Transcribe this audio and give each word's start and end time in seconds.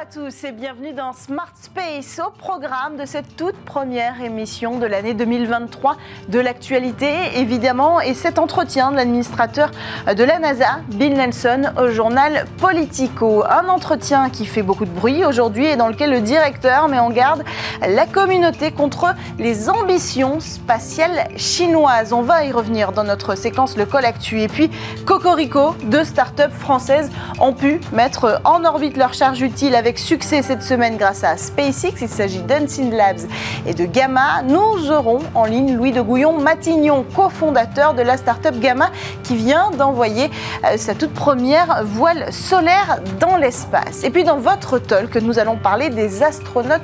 à 0.00 0.06
tous 0.06 0.44
et 0.44 0.52
bienvenue 0.52 0.94
dans 0.94 1.12
Smart 1.12 1.52
Space 1.60 2.22
au 2.26 2.30
programme 2.30 2.96
de 2.96 3.04
cette 3.04 3.36
toute 3.36 3.56
première 3.66 4.22
émission 4.22 4.78
de 4.78 4.86
l'année 4.86 5.12
2023 5.12 5.96
de 6.28 6.40
l'actualité 6.40 7.12
évidemment 7.34 8.00
et 8.00 8.14
cet 8.14 8.38
entretien 8.38 8.92
de 8.92 8.96
l'administrateur 8.96 9.70
de 10.06 10.24
la 10.24 10.38
NASA, 10.38 10.80
Bill 10.88 11.12
Nelson, 11.12 11.72
au 11.78 11.90
journal 11.90 12.46
Politico. 12.56 13.44
Un 13.44 13.68
entretien 13.68 14.30
qui 14.30 14.46
fait 14.46 14.62
beaucoup 14.62 14.86
de 14.86 14.90
bruit 14.90 15.26
aujourd'hui 15.26 15.66
et 15.66 15.76
dans 15.76 15.88
lequel 15.88 16.10
le 16.10 16.22
directeur 16.22 16.88
met 16.88 16.98
en 16.98 17.10
garde 17.10 17.44
la 17.86 18.06
communauté 18.06 18.72
contre 18.72 19.14
les 19.38 19.68
ambitions 19.68 20.40
spatiales 20.40 21.28
chinoises. 21.36 22.14
On 22.14 22.22
va 22.22 22.44
y 22.46 22.52
revenir 22.52 22.92
dans 22.92 23.04
notre 23.04 23.34
séquence 23.34 23.76
Le 23.76 23.84
Col 23.84 24.06
Actu. 24.06 24.40
Et 24.40 24.48
puis 24.48 24.70
Cocorico, 25.04 25.74
deux 25.84 26.04
startups 26.04 26.56
françaises 26.58 27.10
ont 27.38 27.52
pu 27.52 27.80
mettre 27.92 28.40
en 28.44 28.64
orbite 28.64 28.96
leur 28.96 29.12
charge 29.12 29.42
utile 29.42 29.74
avec 29.74 29.89
succès 29.98 30.42
cette 30.42 30.62
semaine 30.62 30.96
grâce 30.96 31.24
à 31.24 31.36
SpaceX. 31.36 31.94
Il 32.00 32.08
s'agit 32.08 32.42
d'Unseen 32.42 32.94
Labs 32.94 33.20
et 33.66 33.74
de 33.74 33.84
Gamma. 33.84 34.42
Nous 34.42 34.90
aurons 34.90 35.20
en 35.34 35.44
ligne 35.44 35.76
Louis 35.76 35.92
de 35.92 36.00
Gouillon-Matignon, 36.00 37.04
cofondateur 37.14 37.94
de 37.94 38.02
la 38.02 38.16
startup 38.16 38.58
Gamma, 38.60 38.90
qui 39.22 39.36
vient 39.36 39.70
d'envoyer 39.70 40.30
euh, 40.64 40.76
sa 40.76 40.94
toute 40.94 41.12
première 41.12 41.84
voile 41.84 42.32
solaire 42.32 43.00
dans 43.18 43.36
l'espace. 43.36 44.04
Et 44.04 44.10
puis 44.10 44.24
dans 44.24 44.38
votre 44.38 44.78
talk, 44.78 45.16
nous 45.16 45.38
allons 45.38 45.56
parler 45.56 45.90
des 45.90 46.22
astronautes 46.22 46.82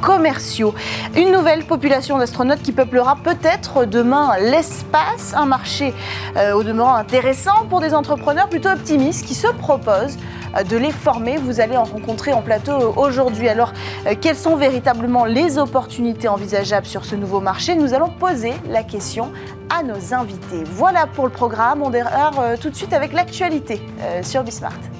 commerciaux. 0.00 0.74
Une 1.16 1.32
nouvelle 1.32 1.64
population 1.64 2.18
d'astronautes 2.18 2.62
qui 2.62 2.72
peuplera 2.72 3.16
peut-être 3.22 3.84
demain 3.84 4.30
l'espace, 4.38 5.34
un 5.34 5.46
marché 5.46 5.94
euh, 6.36 6.52
au 6.52 6.62
demeurant 6.62 6.94
intéressant 6.94 7.66
pour 7.68 7.80
des 7.80 7.94
entrepreneurs 7.94 8.48
plutôt 8.48 8.70
optimistes 8.70 9.26
qui 9.26 9.34
se 9.34 9.48
proposent 9.48 10.16
euh, 10.56 10.62
de 10.62 10.76
les 10.76 10.90
former. 10.90 11.36
Vous 11.36 11.60
allez 11.60 11.76
en 11.76 11.84
rencontrer 11.84 12.32
en 12.32 12.42
plateau 12.42 12.72
euh, 12.72 12.92
aujourd'hui. 12.96 13.48
Alors, 13.48 13.72
quelles 14.20 14.36
sont 14.36 14.56
véritablement 14.56 15.24
les 15.24 15.58
opportunités 15.58 16.28
envisageables 16.28 16.86
sur 16.86 17.04
ce 17.04 17.14
nouveau 17.14 17.40
marché? 17.40 17.74
Nous 17.74 17.94
allons 17.94 18.10
poser 18.10 18.54
la 18.68 18.82
question 18.82 19.32
à 19.68 19.82
nos 19.82 20.14
invités. 20.14 20.64
Voilà 20.72 21.06
pour 21.06 21.26
le 21.26 21.32
programme. 21.32 21.82
On 21.82 21.90
démarre 21.90 22.58
tout 22.60 22.70
de 22.70 22.74
suite 22.74 22.92
avec 22.92 23.12
l'actualité 23.12 23.80
sur 24.22 24.42
Bismart. 24.42 24.99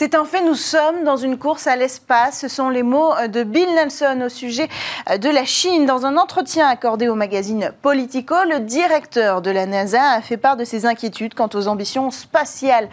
C'est 0.00 0.14
un 0.14 0.24
fait, 0.24 0.42
nous 0.42 0.54
sommes 0.54 1.04
dans 1.04 1.18
une 1.18 1.36
course 1.36 1.66
à 1.66 1.76
l'espace. 1.76 2.40
Ce 2.40 2.48
sont 2.48 2.70
les 2.70 2.82
mots 2.82 3.12
de 3.28 3.42
Bill 3.42 3.68
Nelson 3.74 4.22
au 4.24 4.30
sujet 4.30 4.66
de 5.14 5.28
la 5.28 5.44
Chine. 5.44 5.84
Dans 5.84 6.06
un 6.06 6.16
entretien 6.16 6.66
accordé 6.66 7.06
au 7.08 7.14
magazine 7.14 7.70
Politico, 7.82 8.34
le 8.48 8.60
directeur 8.60 9.42
de 9.42 9.50
la 9.50 9.66
NASA 9.66 10.02
a 10.12 10.22
fait 10.22 10.38
part 10.38 10.56
de 10.56 10.64
ses 10.64 10.86
inquiétudes 10.86 11.34
quant 11.34 11.50
aux 11.52 11.68
ambitions 11.68 12.10
spatiales 12.10 12.88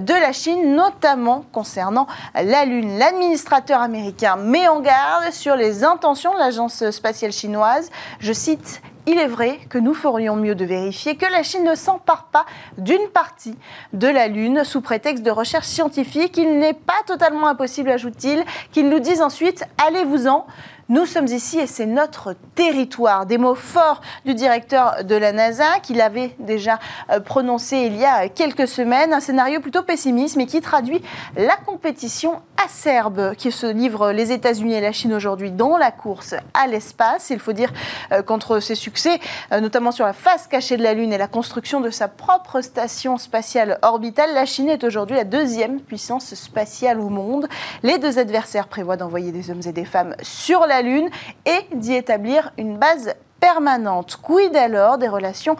de 0.00 0.12
la 0.12 0.32
Chine, 0.32 0.74
notamment 0.76 1.46
concernant 1.50 2.06
la 2.34 2.66
Lune. 2.66 2.98
L'administrateur 2.98 3.80
américain 3.80 4.36
met 4.36 4.68
en 4.68 4.80
garde 4.80 5.32
sur 5.32 5.56
les 5.56 5.82
intentions 5.82 6.34
de 6.34 6.40
l'agence 6.40 6.90
spatiale 6.90 7.32
chinoise. 7.32 7.88
Je 8.18 8.34
cite 8.34 8.82
il 9.10 9.18
est 9.18 9.26
vrai 9.26 9.58
que 9.68 9.78
nous 9.78 9.92
ferions 9.92 10.36
mieux 10.36 10.54
de 10.54 10.64
vérifier 10.64 11.16
que 11.16 11.26
la 11.26 11.42
Chine 11.42 11.64
ne 11.64 11.74
s'empare 11.74 12.26
pas 12.26 12.46
d'une 12.78 13.08
partie 13.12 13.56
de 13.92 14.06
la 14.06 14.28
Lune 14.28 14.62
sous 14.62 14.80
prétexte 14.80 15.24
de 15.24 15.32
recherche 15.32 15.66
scientifique. 15.66 16.36
Il 16.36 16.58
n'est 16.58 16.74
pas 16.74 17.02
totalement 17.06 17.48
impossible, 17.48 17.90
ajoute-t-il, 17.90 18.44
qu'ils 18.70 18.88
nous 18.88 19.00
disent 19.00 19.22
ensuite 19.22 19.64
allez-vous-en. 19.84 20.46
Nous 20.90 21.06
sommes 21.06 21.28
ici 21.28 21.60
et 21.60 21.68
c'est 21.68 21.86
notre 21.86 22.34
territoire. 22.56 23.24
Des 23.24 23.38
mots 23.38 23.54
forts 23.54 24.00
du 24.24 24.34
directeur 24.34 25.04
de 25.04 25.14
la 25.14 25.30
NASA 25.30 25.78
qu'il 25.84 26.00
avait 26.00 26.34
déjà 26.40 26.80
euh, 27.12 27.20
prononcé 27.20 27.76
il 27.76 27.96
y 27.96 28.04
a 28.04 28.28
quelques 28.28 28.66
semaines. 28.66 29.12
Un 29.12 29.20
scénario 29.20 29.60
plutôt 29.60 29.84
pessimiste 29.84 30.34
mais 30.34 30.46
qui 30.46 30.60
traduit 30.60 31.00
la 31.36 31.54
compétition 31.54 32.42
acerbe 32.64 33.36
qui 33.36 33.52
se 33.52 33.66
livrent 33.66 34.10
les 34.10 34.32
États-Unis 34.32 34.74
et 34.74 34.80
la 34.80 34.90
Chine 34.90 35.14
aujourd'hui 35.14 35.52
dans 35.52 35.76
la 35.76 35.92
course 35.92 36.34
à 36.54 36.66
l'espace. 36.66 37.30
Il 37.30 37.38
faut 37.38 37.52
dire 37.52 37.72
euh, 38.10 38.22
qu'entre 38.22 38.58
ses 38.58 38.74
succès, 38.74 39.20
euh, 39.52 39.60
notamment 39.60 39.92
sur 39.92 40.06
la 40.06 40.12
face 40.12 40.48
cachée 40.48 40.76
de 40.76 40.82
la 40.82 40.94
Lune 40.94 41.12
et 41.12 41.18
la 41.18 41.28
construction 41.28 41.80
de 41.80 41.90
sa 41.90 42.08
propre 42.08 42.62
station 42.62 43.16
spatiale 43.16 43.78
orbitale, 43.82 44.34
la 44.34 44.44
Chine 44.44 44.68
est 44.68 44.82
aujourd'hui 44.82 45.14
la 45.14 45.22
deuxième 45.24 45.80
puissance 45.80 46.34
spatiale 46.34 46.98
au 46.98 47.10
monde. 47.10 47.46
Les 47.84 47.98
deux 47.98 48.18
adversaires 48.18 48.66
prévoient 48.66 48.96
d'envoyer 48.96 49.30
des 49.30 49.52
hommes 49.52 49.62
et 49.64 49.72
des 49.72 49.84
femmes 49.84 50.16
sur 50.20 50.66
la 50.66 50.79
Lune 50.82 51.08
et 51.46 51.74
d'y 51.74 51.94
établir 51.94 52.52
une 52.58 52.78
base 52.78 53.14
permanente. 53.40 54.18
Quid 54.22 54.54
alors 54.56 54.98
des 54.98 55.08
relations 55.08 55.56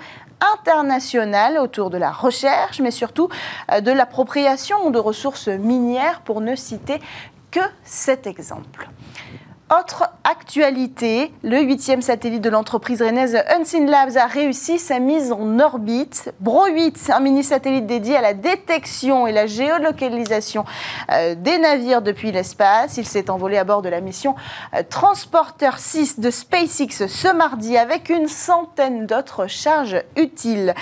internationales 0.54 1.58
autour 1.58 1.90
de 1.90 1.98
la 1.98 2.10
recherche, 2.10 2.80
mais 2.80 2.90
surtout 2.90 3.28
euh, 3.72 3.80
de 3.80 3.90
l'appropriation 3.90 4.90
de 4.90 4.98
ressources 4.98 5.48
minières, 5.48 6.20
pour 6.22 6.40
ne 6.40 6.54
citer 6.54 7.00
que 7.50 7.60
cet 7.84 8.26
exemple? 8.26 8.88
Autre 9.70 10.10
actualité, 10.24 11.32
le 11.44 11.60
huitième 11.60 12.02
satellite 12.02 12.42
de 12.42 12.50
l'entreprise 12.50 13.02
rennaise 13.02 13.40
Unseen 13.56 13.88
Labs 13.88 14.16
a 14.16 14.26
réussi 14.26 14.80
sa 14.80 14.98
mise 14.98 15.30
en 15.30 15.60
orbite. 15.60 16.34
Bro 16.40 16.66
8, 16.66 17.12
un 17.14 17.20
mini-satellite 17.20 17.86
dédié 17.86 18.16
à 18.16 18.20
la 18.20 18.34
détection 18.34 19.28
et 19.28 19.32
la 19.32 19.46
géolocalisation 19.46 20.64
euh, 21.12 21.36
des 21.36 21.58
navires 21.58 22.02
depuis 22.02 22.32
l'espace. 22.32 22.96
Il 22.96 23.06
s'est 23.06 23.30
envolé 23.30 23.58
à 23.58 23.64
bord 23.64 23.80
de 23.80 23.88
la 23.88 24.00
mission 24.00 24.34
euh, 24.74 24.82
Transporter 24.88 25.78
6 25.78 26.18
de 26.18 26.30
SpaceX 26.32 27.06
ce 27.06 27.32
mardi 27.32 27.76
avec 27.76 28.08
une 28.08 28.26
centaine 28.26 29.06
d'autres 29.06 29.46
charges 29.46 30.02
utiles. 30.16 30.74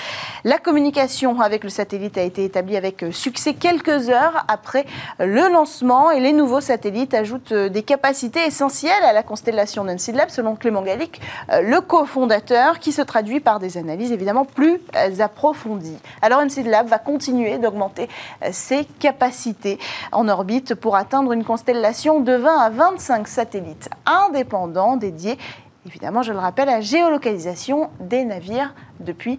La 0.44 0.56
communication 0.56 1.42
avec 1.42 1.62
le 1.62 1.68
satellite 1.68 2.16
a 2.16 2.22
été 2.22 2.42
établie 2.42 2.78
avec 2.78 3.04
succès 3.10 3.52
quelques 3.52 4.08
heures 4.08 4.46
après 4.48 4.86
le 5.18 5.52
lancement 5.52 6.10
et 6.10 6.20
les 6.20 6.32
nouveaux 6.32 6.62
satellites 6.62 7.12
ajoutent 7.12 7.52
des 7.52 7.82
capacités 7.82 8.46
essentielles 8.46 8.77
à 8.86 9.12
la 9.12 9.22
constellation 9.22 9.84
d'Unseen 9.84 10.16
Lab, 10.16 10.30
selon 10.30 10.54
Clément 10.54 10.82
Gallic, 10.82 11.20
euh, 11.50 11.62
le 11.62 11.80
cofondateur, 11.80 12.78
qui 12.78 12.92
se 12.92 13.02
traduit 13.02 13.40
par 13.40 13.58
des 13.58 13.76
analyses 13.76 14.12
évidemment 14.12 14.44
plus 14.44 14.80
euh, 14.94 15.20
approfondies. 15.20 15.98
Alors 16.22 16.40
Unseen 16.40 16.68
Lab 16.68 16.86
va 16.86 16.98
continuer 16.98 17.58
d'augmenter 17.58 18.08
euh, 18.44 18.50
ses 18.52 18.84
capacités 18.84 19.78
en 20.12 20.28
orbite 20.28 20.74
pour 20.74 20.96
atteindre 20.96 21.32
une 21.32 21.44
constellation 21.44 22.20
de 22.20 22.32
20 22.32 22.58
à 22.58 22.70
25 22.70 23.26
satellites 23.26 23.90
indépendants 24.06 24.96
dédiés 24.96 25.38
évidemment, 25.86 26.22
je 26.22 26.32
le 26.32 26.38
rappelle, 26.38 26.68
à 26.68 26.72
la 26.76 26.80
géolocalisation 26.82 27.88
des 27.98 28.24
navires 28.24 28.74
depuis 29.00 29.38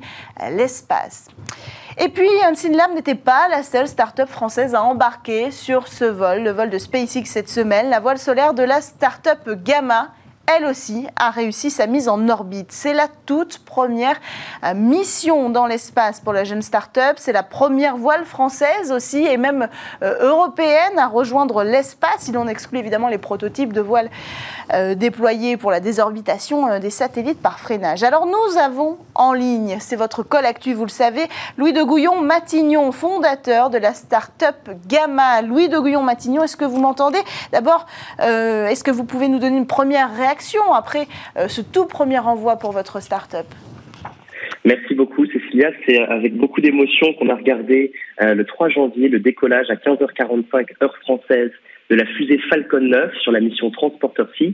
l'espace. 0.49 1.27
Et 2.01 2.07
puis, 2.07 2.29
Unseen 2.45 2.77
Lab 2.77 2.93
n'était 2.95 3.13
pas 3.13 3.49
la 3.49 3.61
seule 3.61 3.85
start-up 3.85 4.29
française 4.29 4.73
à 4.73 4.81
embarquer 4.81 5.51
sur 5.51 5.89
ce 5.89 6.05
vol, 6.05 6.43
le 6.43 6.51
vol 6.51 6.69
de 6.69 6.77
SpaceX 6.77 7.25
cette 7.25 7.49
semaine, 7.49 7.89
la 7.89 7.99
voile 7.99 8.17
solaire 8.17 8.53
de 8.53 8.63
la 8.63 8.79
start-up 8.79 9.49
Gamma 9.65 10.07
elle 10.55 10.65
aussi, 10.65 11.05
a 11.15 11.29
réussi 11.29 11.69
sa 11.69 11.85
mise 11.85 12.09
en 12.09 12.27
orbite. 12.27 12.71
C'est 12.71 12.93
la 12.93 13.07
toute 13.25 13.59
première 13.59 14.15
euh, 14.63 14.73
mission 14.73 15.49
dans 15.49 15.67
l'espace 15.67 16.19
pour 16.19 16.33
la 16.33 16.43
jeune 16.43 16.63
start-up. 16.63 17.17
C'est 17.17 17.33
la 17.33 17.43
première 17.43 17.97
voile 17.97 18.25
française 18.25 18.91
aussi 18.91 19.25
et 19.25 19.37
même 19.37 19.67
euh, 20.01 20.27
européenne 20.27 20.97
à 20.97 21.07
rejoindre 21.07 21.63
l'espace. 21.63 22.27
Il 22.27 22.37
en 22.37 22.47
exclut 22.47 22.79
évidemment 22.79 23.09
les 23.09 23.19
prototypes 23.19 23.73
de 23.73 23.81
voiles 23.81 24.09
euh, 24.73 24.95
déployés 24.95 25.55
pour 25.55 25.69
la 25.69 25.79
désorbitation 25.79 26.79
des 26.79 26.89
satellites 26.89 27.41
par 27.41 27.59
freinage. 27.59 28.01
Alors 28.03 28.25
nous 28.25 28.57
avons 28.57 28.97
en 29.13 29.33
ligne, 29.33 29.77
c'est 29.79 29.95
votre 29.95 30.23
col 30.23 30.45
actu, 30.45 30.73
vous 30.73 30.85
le 30.85 30.89
savez, 30.89 31.27
Louis 31.57 31.73
de 31.73 31.83
Gouillon-Matignon, 31.83 32.91
fondateur 32.91 33.69
de 33.69 33.77
la 33.77 33.93
start-up 33.93 34.55
Gamma. 34.87 35.43
Louis 35.43 35.69
de 35.69 35.77
Gouillon-Matignon, 35.77 36.43
est-ce 36.43 36.57
que 36.57 36.65
vous 36.65 36.79
m'entendez? 36.79 37.19
D'abord, 37.51 37.85
est-ce 38.19 38.83
que 38.83 38.91
vous 38.91 39.03
pouvez 39.03 39.27
nous 39.27 39.39
donner 39.39 39.57
une 39.57 39.67
première 39.67 40.13
réaction 40.15 40.38
après 40.73 41.07
euh, 41.37 41.47
ce 41.47 41.61
tout 41.61 41.85
premier 41.85 42.19
envoi 42.19 42.57
pour 42.57 42.71
votre 42.71 43.01
start-up 43.01 43.47
Merci 44.65 44.93
beaucoup 44.93 45.25
Cécilia. 45.25 45.71
C'est 45.85 45.99
avec 45.99 46.35
beaucoup 46.35 46.61
d'émotion 46.61 47.13
qu'on 47.13 47.29
a 47.29 47.35
regardé 47.35 47.93
euh, 48.21 48.35
le 48.35 48.45
3 48.45 48.69
janvier 48.69 49.07
le 49.07 49.19
décollage 49.19 49.69
à 49.69 49.75
15h45 49.75 50.83
heure 50.83 50.95
française 50.97 51.51
de 51.89 51.95
la 51.95 52.05
fusée 52.05 52.39
Falcon 52.49 52.81
9 52.81 53.15
sur 53.21 53.31
la 53.31 53.39
mission 53.39 53.71
Transporter 53.71 54.23
6 54.37 54.53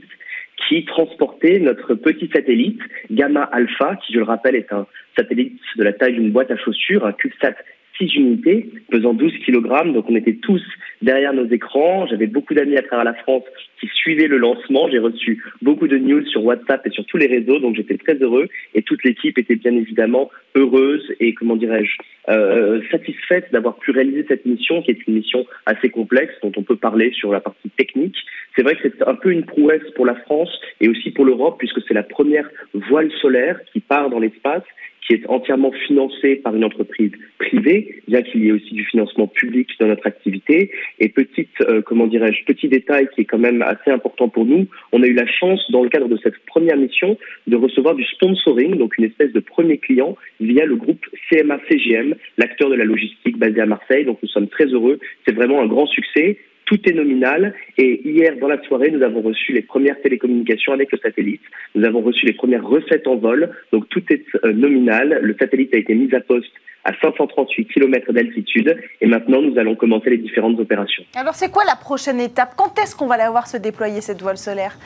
qui 0.67 0.85
transportait 0.85 1.59
notre 1.59 1.95
petit 1.95 2.29
satellite 2.33 2.79
Gamma 3.11 3.43
Alpha, 3.43 3.97
qui 3.97 4.13
je 4.13 4.19
le 4.19 4.23
rappelle 4.23 4.55
est 4.55 4.71
un 4.71 4.87
satellite 5.17 5.59
de 5.75 5.83
la 5.83 5.91
taille 5.91 6.13
d'une 6.13 6.31
boîte 6.31 6.51
à 6.51 6.57
chaussures, 6.57 7.05
un 7.05 7.11
CubeSat 7.11 7.55
6 7.97 8.15
unités, 8.15 8.69
pesant 8.89 9.13
12 9.13 9.33
kg. 9.45 9.93
Donc 9.93 10.09
on 10.09 10.15
était 10.15 10.35
tous 10.35 10.61
derrière 11.01 11.33
nos 11.33 11.47
écrans. 11.47 12.07
J'avais 12.07 12.27
beaucoup 12.27 12.53
d'amis 12.53 12.77
à 12.77 12.81
travers 12.81 13.05
la 13.05 13.13
France 13.13 13.43
qui 13.79 13.87
suivaient 13.87 14.27
le 14.27 14.37
lancement. 14.37 14.89
J'ai 14.89 14.99
reçu 14.99 15.43
beaucoup 15.61 15.87
de 15.87 15.97
news 15.97 16.25
sur 16.25 16.43
WhatsApp 16.43 16.85
et 16.85 16.89
sur 16.89 17.05
tous 17.05 17.17
les 17.17 17.27
réseaux, 17.27 17.59
donc 17.59 17.75
j'étais 17.75 17.97
très 17.97 18.15
heureux. 18.15 18.47
Et 18.73 18.81
toute 18.81 19.03
l'équipe 19.03 19.37
était 19.37 19.55
bien 19.55 19.75
évidemment 19.75 20.29
heureuse 20.55 21.13
et, 21.19 21.33
comment 21.33 21.55
dirais-je, 21.55 21.91
euh, 22.29 22.81
satisfaite 22.91 23.51
d'avoir 23.51 23.75
pu 23.77 23.91
réaliser 23.91 24.25
cette 24.27 24.45
mission, 24.45 24.81
qui 24.81 24.91
est 24.91 25.07
une 25.07 25.15
mission 25.15 25.45
assez 25.65 25.89
complexe, 25.89 26.33
dont 26.41 26.51
on 26.55 26.63
peut 26.63 26.77
parler 26.77 27.11
sur 27.11 27.31
la 27.31 27.39
partie 27.39 27.69
technique. 27.71 28.17
C'est 28.55 28.63
vrai 28.63 28.75
que 28.75 28.81
c'est 28.83 29.07
un 29.07 29.15
peu 29.15 29.31
une 29.31 29.45
prouesse 29.45 29.83
pour 29.95 30.05
la 30.05 30.15
France 30.15 30.49
et 30.79 30.87
aussi 30.87 31.11
pour 31.11 31.25
l'Europe, 31.25 31.57
puisque 31.59 31.81
c'est 31.87 31.93
la 31.93 32.03
première 32.03 32.49
voile 32.73 33.11
solaire 33.21 33.59
qui 33.71 33.79
part 33.79 34.09
dans 34.09 34.19
l'espace 34.19 34.63
qui 35.05 35.13
est 35.13 35.27
entièrement 35.29 35.71
financé 35.71 36.35
par 36.37 36.55
une 36.55 36.63
entreprise 36.63 37.11
privée, 37.37 38.01
bien 38.07 38.21
qu'il 38.21 38.43
y 38.43 38.49
ait 38.49 38.51
aussi 38.51 38.73
du 38.73 38.85
financement 38.85 39.27
public 39.27 39.69
dans 39.79 39.87
notre 39.87 40.07
activité. 40.07 40.71
Et 40.99 41.09
petite, 41.09 41.49
euh, 41.61 41.81
comment 41.81 42.07
dirais-je, 42.07 42.43
petit 42.45 42.67
détail 42.67 43.07
qui 43.13 43.21
est 43.21 43.25
quand 43.25 43.37
même 43.37 43.61
assez 43.61 43.91
important 43.91 44.29
pour 44.29 44.45
nous, 44.45 44.67
on 44.91 45.03
a 45.03 45.07
eu 45.07 45.13
la 45.13 45.27
chance, 45.27 45.59
dans 45.71 45.83
le 45.83 45.89
cadre 45.89 46.07
de 46.07 46.17
cette 46.23 46.37
première 46.47 46.77
mission, 46.77 47.17
de 47.47 47.55
recevoir 47.55 47.95
du 47.95 48.03
sponsoring, 48.03 48.77
donc 48.77 48.97
une 48.97 49.05
espèce 49.05 49.31
de 49.31 49.39
premier 49.39 49.77
client 49.77 50.17
via 50.39 50.65
le 50.65 50.75
groupe 50.75 51.05
CMA 51.29 51.59
CGM, 51.69 52.15
l'acteur 52.37 52.69
de 52.69 52.75
la 52.75 52.85
logistique 52.85 53.37
basé 53.37 53.61
à 53.61 53.65
Marseille. 53.65 54.05
Donc 54.05 54.19
nous 54.23 54.29
sommes 54.29 54.47
très 54.47 54.65
heureux. 54.65 54.99
C'est 55.27 55.35
vraiment 55.35 55.61
un 55.61 55.67
grand 55.67 55.87
succès 55.87 56.37
tout 56.65 56.79
est 56.89 56.93
nominal. 56.93 57.53
Et 57.77 58.01
hier, 58.07 58.35
dans 58.37 58.47
la 58.47 58.61
soirée, 58.63 58.91
nous 58.91 59.03
avons 59.03 59.21
reçu 59.21 59.53
les 59.53 59.61
premières 59.61 59.99
télécommunications 60.01 60.73
avec 60.73 60.91
le 60.91 60.97
satellite. 60.97 61.41
Nous 61.75 61.85
avons 61.85 62.01
reçu 62.01 62.25
les 62.25 62.33
premières 62.33 62.65
recettes 62.65 63.07
en 63.07 63.15
vol. 63.15 63.49
Donc 63.71 63.87
tout 63.89 64.03
est 64.09 64.25
euh, 64.43 64.53
nominal. 64.53 65.19
Le 65.21 65.35
satellite 65.39 65.73
a 65.73 65.77
été 65.77 65.93
mis 65.93 66.13
à 66.13 66.21
poste 66.21 66.51
à 66.83 66.91
538 67.01 67.65
km 67.65 68.13
d'altitude. 68.13 68.77
Et 69.01 69.07
maintenant, 69.07 69.41
nous 69.41 69.57
allons 69.57 69.75
commencer 69.75 70.11
les 70.11 70.17
différentes 70.17 70.59
opérations. 70.59 71.03
Alors, 71.15 71.33
c'est 71.33 71.51
quoi 71.51 71.63
la 71.65 71.75
prochaine 71.75 72.19
étape? 72.19 72.53
Quand 72.55 72.77
est-ce 72.79 72.95
qu'on 72.95 73.07
va 73.07 73.17
la 73.17 73.31
voir 73.31 73.47
se 73.47 73.57
déployer, 73.57 74.01
cette 74.01 74.21
voile 74.21 74.37
solaire? 74.37 74.77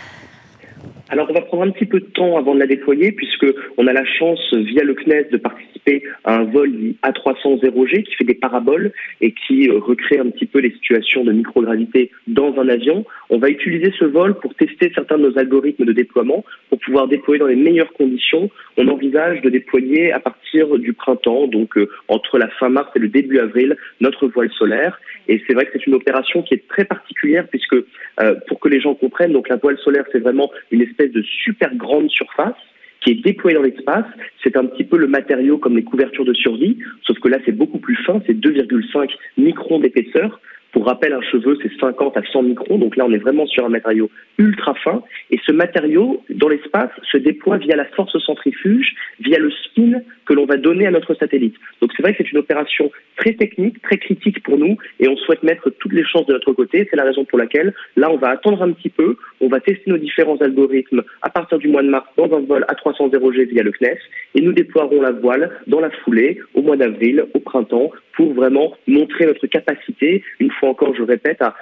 Alors, 1.12 1.28
on 1.30 1.34
va 1.34 1.42
prendre 1.42 1.64
un 1.64 1.72
petit 1.72 1.88
peu 1.88 2.00
de 2.00 2.06
temps 2.06 2.38
avant 2.38 2.54
de 2.54 2.60
la 2.60 2.68
déployer, 2.68 3.12
puisque 3.12 3.48
on 3.78 3.88
a 3.88 3.94
la 3.94 4.06
chance, 4.06 4.54
via 4.54 4.84
le 4.84 4.94
CNES, 4.94 5.30
de 5.32 5.38
participer 5.38 6.04
à 6.24 6.36
un 6.36 6.44
vol 6.44 6.72
A300 7.04 7.62
0G 7.62 8.04
qui 8.04 8.16
fait 8.16 8.26
des 8.26 8.36
paraboles 8.36 8.92
et 9.20 9.34
qui 9.34 9.70
euh, 9.70 9.80
recrée 9.80 10.20
un 10.20 10.30
petit 10.30 10.46
peu 10.46 10.60
les 10.60 10.72
situations 10.72 11.24
de 11.24 11.32
microgravité 11.32 12.12
dans 12.28 12.56
un 12.60 12.70
avion. 12.70 13.06
On 13.32 13.40
va 13.40 13.50
utiliser 13.50 13.92
ce 13.98 14.06
vol 14.06 14.36
pour 14.36 14.54
tester 14.54 14.92
certains 14.94 15.18
de 15.18 15.30
nos 15.30 15.38
algorithmes 15.40 15.86
de 15.86 15.94
déploiement, 15.94 16.46
pour 16.70 16.78
pouvoir 16.80 17.08
déployer 17.08 17.40
dans 17.40 17.48
les 17.48 17.56
meilleures 17.56 17.94
conditions. 17.94 18.52
On 18.78 18.88
envisage 18.88 19.42
de 19.42 19.50
déployer 19.50 20.12
à 20.12 20.20
partir 20.20 20.78
du 20.78 20.94
printemps, 20.94 21.48
donc 21.48 21.76
euh, 21.78 21.90
entre 22.08 22.38
la 22.38 22.50
fin 22.50 22.70
mars 22.70 22.90
et 22.96 23.00
le 23.00 23.08
début 23.08 23.40
avril, 23.40 23.78
notre 24.00 24.28
voile 24.28 24.52
solaire. 24.52 25.00
Et 25.28 25.42
c'est 25.48 25.54
vrai 25.54 25.66
que 25.66 25.72
c'est 25.74 25.86
une 25.86 25.94
opération 25.94 26.42
qui 26.42 26.56
est 26.56 26.68
très 26.68 26.86
particulière, 26.86 27.48
puisque 27.48 27.76
euh, 28.22 28.36
pour 28.48 28.60
que 28.60 28.68
les 28.68 28.80
gens 28.80 28.96
comprennent, 28.96 29.34
donc 29.34 29.48
la 29.50 29.58
voile 29.58 29.78
solaire, 29.78 30.06
c'est 30.12 30.20
vraiment 30.20 30.52
une 30.72 30.82
espèce 30.82 30.99
de 31.08 31.22
super 31.22 31.74
grande 31.76 32.10
surface 32.10 32.56
qui 33.02 33.12
est 33.12 33.24
déployée 33.24 33.56
dans 33.56 33.64
l'espace. 33.64 34.06
C'est 34.44 34.58
un 34.58 34.66
petit 34.66 34.84
peu 34.84 34.98
le 34.98 35.08
matériau 35.08 35.58
comme 35.58 35.76
les 35.76 35.84
couvertures 35.84 36.26
de 36.26 36.34
survie, 36.34 36.78
sauf 37.04 37.18
que 37.20 37.30
là 37.30 37.38
c'est 37.46 37.56
beaucoup 37.56 37.80
plus 37.80 37.96
fin, 37.96 38.22
c'est 38.28 38.34
2,5 38.34 39.10
microns 39.38 39.80
d'épaisseur. 39.80 40.40
Pour 40.72 40.86
rappel, 40.86 41.14
un 41.14 41.22
cheveu, 41.22 41.58
c'est 41.64 41.72
50 41.80 42.16
à 42.16 42.22
100 42.32 42.44
microns. 42.44 42.78
Donc 42.78 42.96
là, 42.96 43.06
on 43.08 43.12
est 43.12 43.18
vraiment 43.18 43.48
sur 43.48 43.66
un 43.66 43.70
matériau 43.70 44.12
ultra 44.38 44.76
fin. 44.76 45.02
Et 45.32 45.40
ce 45.44 45.52
matériau, 45.52 46.24
dans 46.30 46.48
l'espace, 46.48 46.92
se 47.12 47.18
déploie 47.18 47.58
via 47.58 47.76
la 47.76 47.86
force 47.86 48.16
centrifuge, 48.20 48.94
via 49.20 49.40
le 49.40 49.50
spin 49.50 50.02
que 50.28 50.34
l'on 50.34 50.46
va 50.46 50.58
donner 50.58 50.86
à 50.86 50.92
notre 50.92 51.16
satellite. 51.16 51.56
Donc 51.82 51.92
c'est 51.96 52.04
vrai 52.04 52.14
que 52.14 52.20
c'est 52.20 52.32
une 52.32 52.38
opération 52.38 52.92
très 53.20 53.34
technique, 53.34 53.82
très 53.82 53.98
critique 53.98 54.42
pour 54.44 54.58
nous. 54.58 54.78
Et 55.00 55.08
on 55.08 55.18
souhaite 55.18 55.44
mettre 55.44 55.70
toutes 55.70 55.94
les 55.94 56.04
chances 56.04 56.26
de 56.26 56.34
notre 56.34 56.54
côté. 56.54 56.88
C'est 56.90 56.98
la 56.98 57.04
raison 57.04 57.26
pour 57.26 57.38
laquelle, 57.38 57.74
là, 57.96 58.10
on 58.10 58.18
va 58.18 58.30
attendre 58.30 58.62
un 58.64 58.72
petit 58.72 58.90
peu. 58.90 59.18
On 59.42 59.48
va 59.48 59.60
tester 59.60 59.90
nos 59.90 59.98
différents 59.98 60.38
algorithmes 60.38 61.04
à 61.22 61.30
partir 61.30 61.60
du 61.60 61.68
mois 61.68 61.84
de 61.84 61.90
mars 61.90 62.08
dans 62.18 62.32
un 62.36 62.40
vol 62.40 62.66
à 62.68 62.76
300 62.76 63.12
G 63.12 63.46
via 63.46 63.64
le 63.64 63.72
CNES. 63.72 64.00
Et 64.36 64.42
nous 64.42 64.54
déploierons 64.54 65.02
la 65.02 65.12
voile 65.12 65.52
dans 65.68 65.80
la 65.80 65.92
foulée 65.92 66.40
au 66.54 66.62
mois 66.62 66.78
d'avril, 66.78 67.26
au 67.34 67.40
printemps, 67.40 67.92
pour 68.16 68.34
vraiment 68.34 68.74
montrer 68.88 69.26
notre 69.26 69.48
capacité, 69.48 70.24
une 70.40 70.52
fois 70.52 70.70
encore, 70.70 70.94
je 70.94 71.04
répète, 71.04 71.42
à 71.42 71.56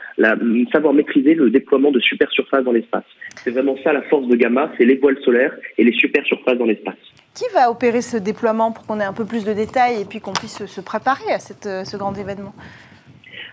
savoir 0.72 0.94
maîtriser 0.94 1.36
le 1.36 1.50
déploiement 1.50 1.92
de 1.92 2.00
super 2.00 2.32
surfaces 2.32 2.64
dans 2.64 2.72
l'espace. 2.72 3.06
C'est 3.36 3.52
vraiment 3.52 3.78
ça 3.84 3.94
la 3.94 4.02
force 4.04 4.28
de 4.28 4.36
Gamma, 4.36 4.72
c'est 4.78 4.86
les 4.86 4.96
voiles 4.96 5.20
solaires 5.24 5.56
et 5.78 5.84
les 5.84 5.94
super 5.94 6.26
surfaces 6.26 6.58
dans 6.58 6.66
l'espace. 6.66 6.96
Qui 7.38 7.46
va 7.54 7.70
opérer 7.70 8.02
ce 8.02 8.18
déploiement 8.18 8.72
pour 8.72 8.84
qu'on 8.88 9.00
ait 9.00 9.04
un 9.04 9.14
peu 9.14 9.24
plus 9.24 9.46
de 9.46 9.54
détails 9.54 10.02
et 10.02 10.06
puis 10.06 10.20
qu'on 10.20 10.34
puisse 10.34 10.66
se 10.66 10.82
préparer 10.82 11.32
à 11.32 11.38
euh, 11.68 11.86
ce 11.86 11.96
grand 11.96 12.16
événement? 12.16 12.52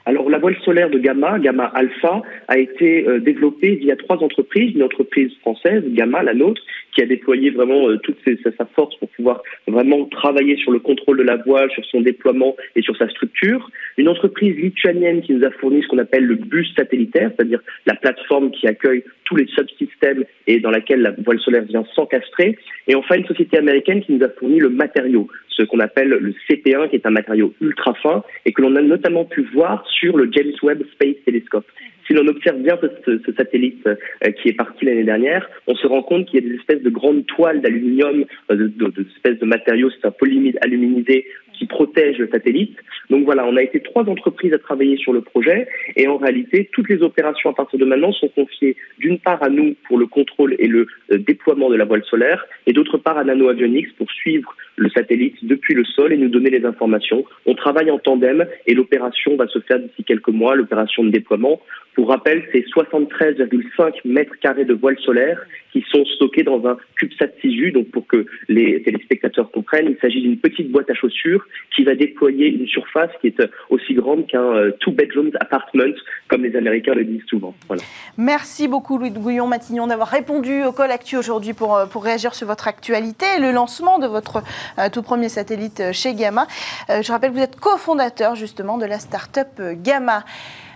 Alors 0.06 0.28
la 0.28 0.38
voile 0.38 0.56
solaire 0.64 0.90
de 0.90 0.98
Gamma, 0.98 1.38
Gamma 1.38 1.64
Alpha, 1.74 2.22
a 2.48 2.58
été 2.58 3.08
euh, 3.08 3.20
développée 3.20 3.76
via 3.76 3.96
trois 3.96 4.22
entreprises, 4.22 4.74
une 4.74 4.82
entreprise 4.82 5.32
française, 5.40 5.82
Gamma, 5.88 6.22
la 6.22 6.34
nôtre, 6.34 6.60
qui 6.94 7.02
a 7.02 7.06
déployé 7.06 7.50
vraiment 7.50 7.88
euh, 7.88 7.96
toute 7.98 8.18
sa 8.24 8.66
force 8.66 8.94
pour 8.96 9.08
pouvoir 9.10 9.42
vraiment 9.66 10.04
travailler 10.06 10.56
sur 10.56 10.72
le 10.72 10.78
contrôle 10.78 11.18
de 11.18 11.22
la 11.22 11.36
voile, 11.36 11.70
sur 11.70 11.84
son 11.86 12.02
déploiement 12.02 12.54
et 12.76 12.82
sur 12.82 12.96
sa 12.96 13.08
structure. 13.08 13.70
Une 13.96 14.08
entreprise 14.08 14.54
lituanienne 14.56 15.22
qui 15.22 15.32
nous 15.32 15.44
a 15.44 15.50
fourni 15.50 15.82
ce 15.82 15.88
qu'on 15.88 15.98
appelle 15.98 16.24
le 16.26 16.36
bus 16.36 16.74
satellitaire, 16.76 17.30
c'est-à-dire 17.34 17.60
la 17.86 17.94
plateforme 17.94 18.50
qui 18.50 18.66
accueille 18.66 19.04
tous 19.24 19.36
les 19.36 19.46
subsystèmes 19.46 20.24
et 20.46 20.60
dans 20.60 20.70
laquelle 20.70 21.00
la 21.00 21.12
voile 21.12 21.40
solaire 21.40 21.64
vient 21.64 21.84
s'encastrer. 21.94 22.58
Et 22.88 22.94
enfin, 22.94 23.16
une 23.16 23.26
société 23.26 23.56
américaine 23.56 24.02
qui 24.02 24.12
nous 24.12 24.24
a 24.24 24.28
fourni 24.28 24.58
le 24.58 24.68
matériau, 24.68 25.28
ce 25.48 25.62
qu'on 25.62 25.80
appelle 25.80 26.08
le 26.08 26.34
CP1, 26.48 26.90
qui 26.90 26.96
est 26.96 27.06
un 27.06 27.10
matériau 27.10 27.54
ultra 27.60 27.94
fin 27.94 28.22
et 28.44 28.52
que 28.52 28.62
l'on 28.62 28.76
a 28.76 28.82
notamment 28.82 29.24
pu 29.24 29.42
voir 29.54 29.86
sur 29.98 30.16
le 30.16 30.28
James 30.32 30.52
Webb 30.62 30.82
Space 30.92 31.16
Telescope. 31.24 31.66
Si 32.06 32.12
l'on 32.12 32.26
observe 32.26 32.58
bien 32.58 32.78
ce, 33.06 33.32
satellite 33.36 33.86
euh, 33.86 33.96
qui 34.42 34.50
est 34.50 34.52
parti 34.52 34.84
l'année 34.84 35.04
dernière, 35.04 35.48
on 35.66 35.74
se 35.74 35.86
rend 35.86 36.02
compte 36.02 36.26
qu'il 36.26 36.42
y 36.42 36.46
a 36.46 36.48
des 36.48 36.56
espèces 36.56 36.82
de 36.82 36.90
grandes 36.90 37.24
toiles 37.26 37.62
d'aluminium, 37.62 38.24
euh, 38.50 38.68
de, 38.68 39.44
matériaux, 39.44 39.90
c'est 39.90 40.06
un 40.06 40.10
polymide 40.10 40.58
aluminisé 40.60 41.26
qui 41.54 41.66
protège 41.66 42.18
le 42.18 42.28
satellite. 42.28 42.76
Donc 43.10 43.24
voilà, 43.24 43.46
on 43.46 43.56
a 43.56 43.62
été 43.62 43.80
trois 43.80 44.04
entreprises 44.08 44.52
à 44.52 44.58
travailler 44.58 44.96
sur 44.96 45.12
le 45.12 45.20
projet 45.20 45.68
et 45.96 46.08
en 46.08 46.16
réalité, 46.16 46.68
toutes 46.72 46.88
les 46.88 47.02
opérations 47.02 47.50
à 47.50 47.54
partir 47.54 47.78
de 47.78 47.84
maintenant 47.84 48.12
sont 48.12 48.28
confiées 48.28 48.76
d'une 48.98 49.18
part 49.18 49.42
à 49.42 49.48
nous 49.48 49.74
pour 49.86 49.98
le 49.98 50.06
contrôle 50.06 50.56
et 50.58 50.66
le 50.66 50.86
euh, 51.12 51.18
déploiement 51.18 51.70
de 51.70 51.76
la 51.76 51.84
voile 51.84 52.04
solaire 52.04 52.44
et 52.66 52.72
d'autre 52.72 52.98
part 52.98 53.18
à 53.18 53.24
Nano 53.24 53.48
Avionics 53.48 53.96
pour 53.96 54.10
suivre 54.10 54.54
le 54.76 54.90
satellite 54.90 55.36
depuis 55.42 55.74
le 55.74 55.84
sol 55.84 56.12
et 56.12 56.16
nous 56.16 56.28
donner 56.28 56.50
les 56.50 56.64
informations. 56.64 57.24
On 57.46 57.54
travaille 57.54 57.90
en 57.90 57.98
tandem 57.98 58.46
et 58.66 58.74
l'opération 58.74 59.36
va 59.36 59.46
se 59.48 59.58
faire 59.60 59.78
d'ici 59.78 60.04
quelques 60.04 60.28
mois, 60.28 60.56
l'opération 60.56 61.04
de 61.04 61.10
déploiement. 61.10 61.60
Pour 61.94 62.08
rappel, 62.08 62.42
c'est 62.52 62.64
73,5 62.74 64.00
mètres 64.04 64.34
carrés 64.40 64.64
de 64.64 64.74
voile 64.74 64.98
solaire 64.98 65.40
qui 65.72 65.84
sont 65.90 66.04
stockés 66.04 66.42
dans 66.42 66.64
un 66.66 66.76
CubeSat 66.98 67.30
6U. 67.42 67.72
Donc, 67.72 67.90
pour 67.90 68.06
que 68.06 68.26
les 68.48 68.82
téléspectateurs 68.82 69.50
comprennent, 69.50 69.88
il 69.88 69.96
s'agit 70.00 70.20
d'une 70.20 70.38
petite 70.38 70.70
boîte 70.70 70.90
à 70.90 70.94
chaussures 70.94 71.44
qui 71.74 71.84
va 71.84 71.94
déployer 71.94 72.48
une 72.48 72.66
surface 72.66 73.10
qui 73.20 73.28
est 73.28 73.42
aussi 73.70 73.94
grande 73.94 74.26
qu'un 74.26 74.54
euh, 74.54 74.70
two 74.80 74.92
bedrooms 74.92 75.32
apartment, 75.40 75.94
comme 76.28 76.42
les 76.42 76.56
Américains 76.56 76.94
le 76.94 77.04
disent 77.04 77.26
souvent. 77.28 77.54
Voilà. 77.68 77.82
Merci 78.18 78.68
beaucoup, 78.68 78.98
Louis 78.98 79.10
de 79.10 79.18
Gouillon-Matignon, 79.18 79.86
d'avoir 79.86 80.08
répondu 80.08 80.64
au 80.64 80.72
call 80.72 80.90
actu 80.90 81.16
aujourd'hui 81.16 81.54
pour, 81.54 81.76
euh, 81.76 81.86
pour 81.86 82.04
réagir 82.04 82.34
sur 82.34 82.46
votre 82.46 82.68
actualité 82.68 83.26
et 83.38 83.40
le 83.40 83.52
lancement 83.52 83.98
de 83.98 84.06
votre 84.06 84.38
euh, 84.73 84.73
tout 84.92 85.02
premier 85.02 85.28
satellite 85.28 85.92
chez 85.92 86.14
Gamma. 86.14 86.46
je 86.88 87.10
rappelle 87.12 87.30
que 87.30 87.36
vous 87.36 87.42
êtes 87.42 87.60
cofondateur 87.60 88.34
justement 88.34 88.78
de 88.78 88.86
la 88.86 88.98
start-up 88.98 89.60
Gamma. 89.82 90.24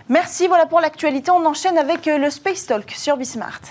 Merci, 0.09 0.47
voilà 0.47 0.65
pour 0.65 0.81
l'actualité. 0.81 1.29
On 1.29 1.45
enchaîne 1.45 1.77
avec 1.77 2.07
euh, 2.07 2.17
le 2.17 2.31
Space 2.31 2.65
Talk 2.65 2.91
sur 2.97 3.15
Bismart. 3.15 3.61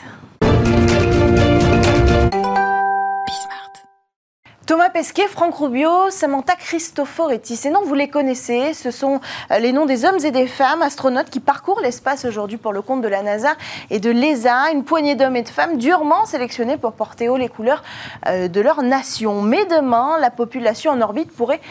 Thomas 4.68 4.90
Pesquet, 4.90 5.28
Franck 5.28 5.54
Rubio, 5.54 6.10
Samantha 6.10 6.54
Cristoforetti. 6.54 7.56
Ces 7.56 7.70
noms, 7.70 7.84
vous 7.86 7.94
les 7.94 8.10
connaissez. 8.10 8.74
Ce 8.74 8.90
sont 8.90 9.18
euh, 9.50 9.58
les 9.60 9.72
noms 9.72 9.86
des 9.86 10.04
hommes 10.04 10.18
et 10.22 10.30
des 10.30 10.46
femmes 10.46 10.82
astronautes 10.82 11.30
qui 11.30 11.40
parcourent 11.40 11.80
l'espace 11.80 12.26
aujourd'hui 12.26 12.58
pour 12.58 12.74
le 12.74 12.82
compte 12.82 13.00
de 13.00 13.08
la 13.08 13.22
NASA 13.22 13.54
et 13.88 13.98
de 13.98 14.10
l'ESA. 14.10 14.70
Une 14.74 14.84
poignée 14.84 15.14
d'hommes 15.14 15.36
et 15.36 15.42
de 15.42 15.48
femmes 15.48 15.78
durement 15.78 16.26
sélectionnés 16.26 16.76
pour 16.76 16.92
porter 16.92 17.30
haut 17.30 17.38
les 17.38 17.48
couleurs 17.48 17.82
euh, 18.26 18.48
de 18.48 18.60
leur 18.60 18.82
nation. 18.82 19.40
Mais 19.40 19.64
demain, 19.64 20.18
la 20.20 20.30
population 20.30 20.90
en 20.90 21.00
orbite 21.00 21.32
pourrait 21.32 21.62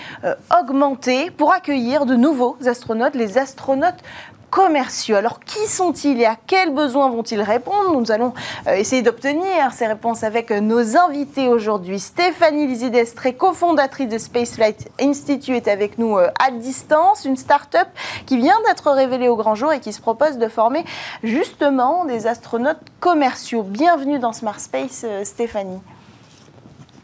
augmenter 0.60 1.30
pour 1.30 1.54
accueillir 1.54 2.08
de 2.08 2.16
nouveaux 2.16 2.58
astronautes, 2.66 3.14
les 3.14 3.38
astronautes 3.38 4.02
commerciaux. 4.50 5.16
Alors, 5.16 5.40
qui 5.40 5.68
sont-ils 5.68 6.22
et 6.22 6.26
à 6.26 6.36
quels 6.36 6.74
besoins 6.74 7.10
vont-ils 7.10 7.42
répondre? 7.42 8.00
Nous 8.00 8.12
allons 8.12 8.34
euh, 8.68 8.76
essayer 8.76 9.02
d'obtenir 9.02 9.72
ces 9.74 9.88
réponses 9.88 10.24
avec 10.24 10.52
euh, 10.52 10.60
nos 10.60 10.98
invités 10.98 11.48
aujourd'hui. 11.48 12.00
Stéphanie 12.00 12.68
Lizidestré, 12.68 13.34
cofondatrice 13.34 14.10
de 14.10 14.18
Spaceflight 14.18 14.90
Institute, 15.00 15.56
est 15.56 15.68
avec 15.68 15.98
nous 15.98 16.18
euh, 16.18 16.30
à 16.40 16.52
distance, 16.52 17.26
une 17.26 17.38
start-up 17.38 17.88
qui 18.26 18.38
vient 18.38 18.58
d'être 18.68 18.92
révélée 18.92 19.28
au 19.28 19.36
grand 19.36 19.56
jour 19.56 19.74
et 19.74 19.80
qui 19.80 19.94
se 19.94 20.02
propose 20.02 20.38
de 20.38 20.48
former 20.48 20.86
justement 21.24 22.06
des 22.06 22.28
astronautes 22.28 22.82
commerciaux. 23.00 23.64
Bienvenue 23.64 24.20
dans 24.20 24.34
Smart 24.34 24.60
Space, 24.60 25.06
Stéphanie. 25.24 25.82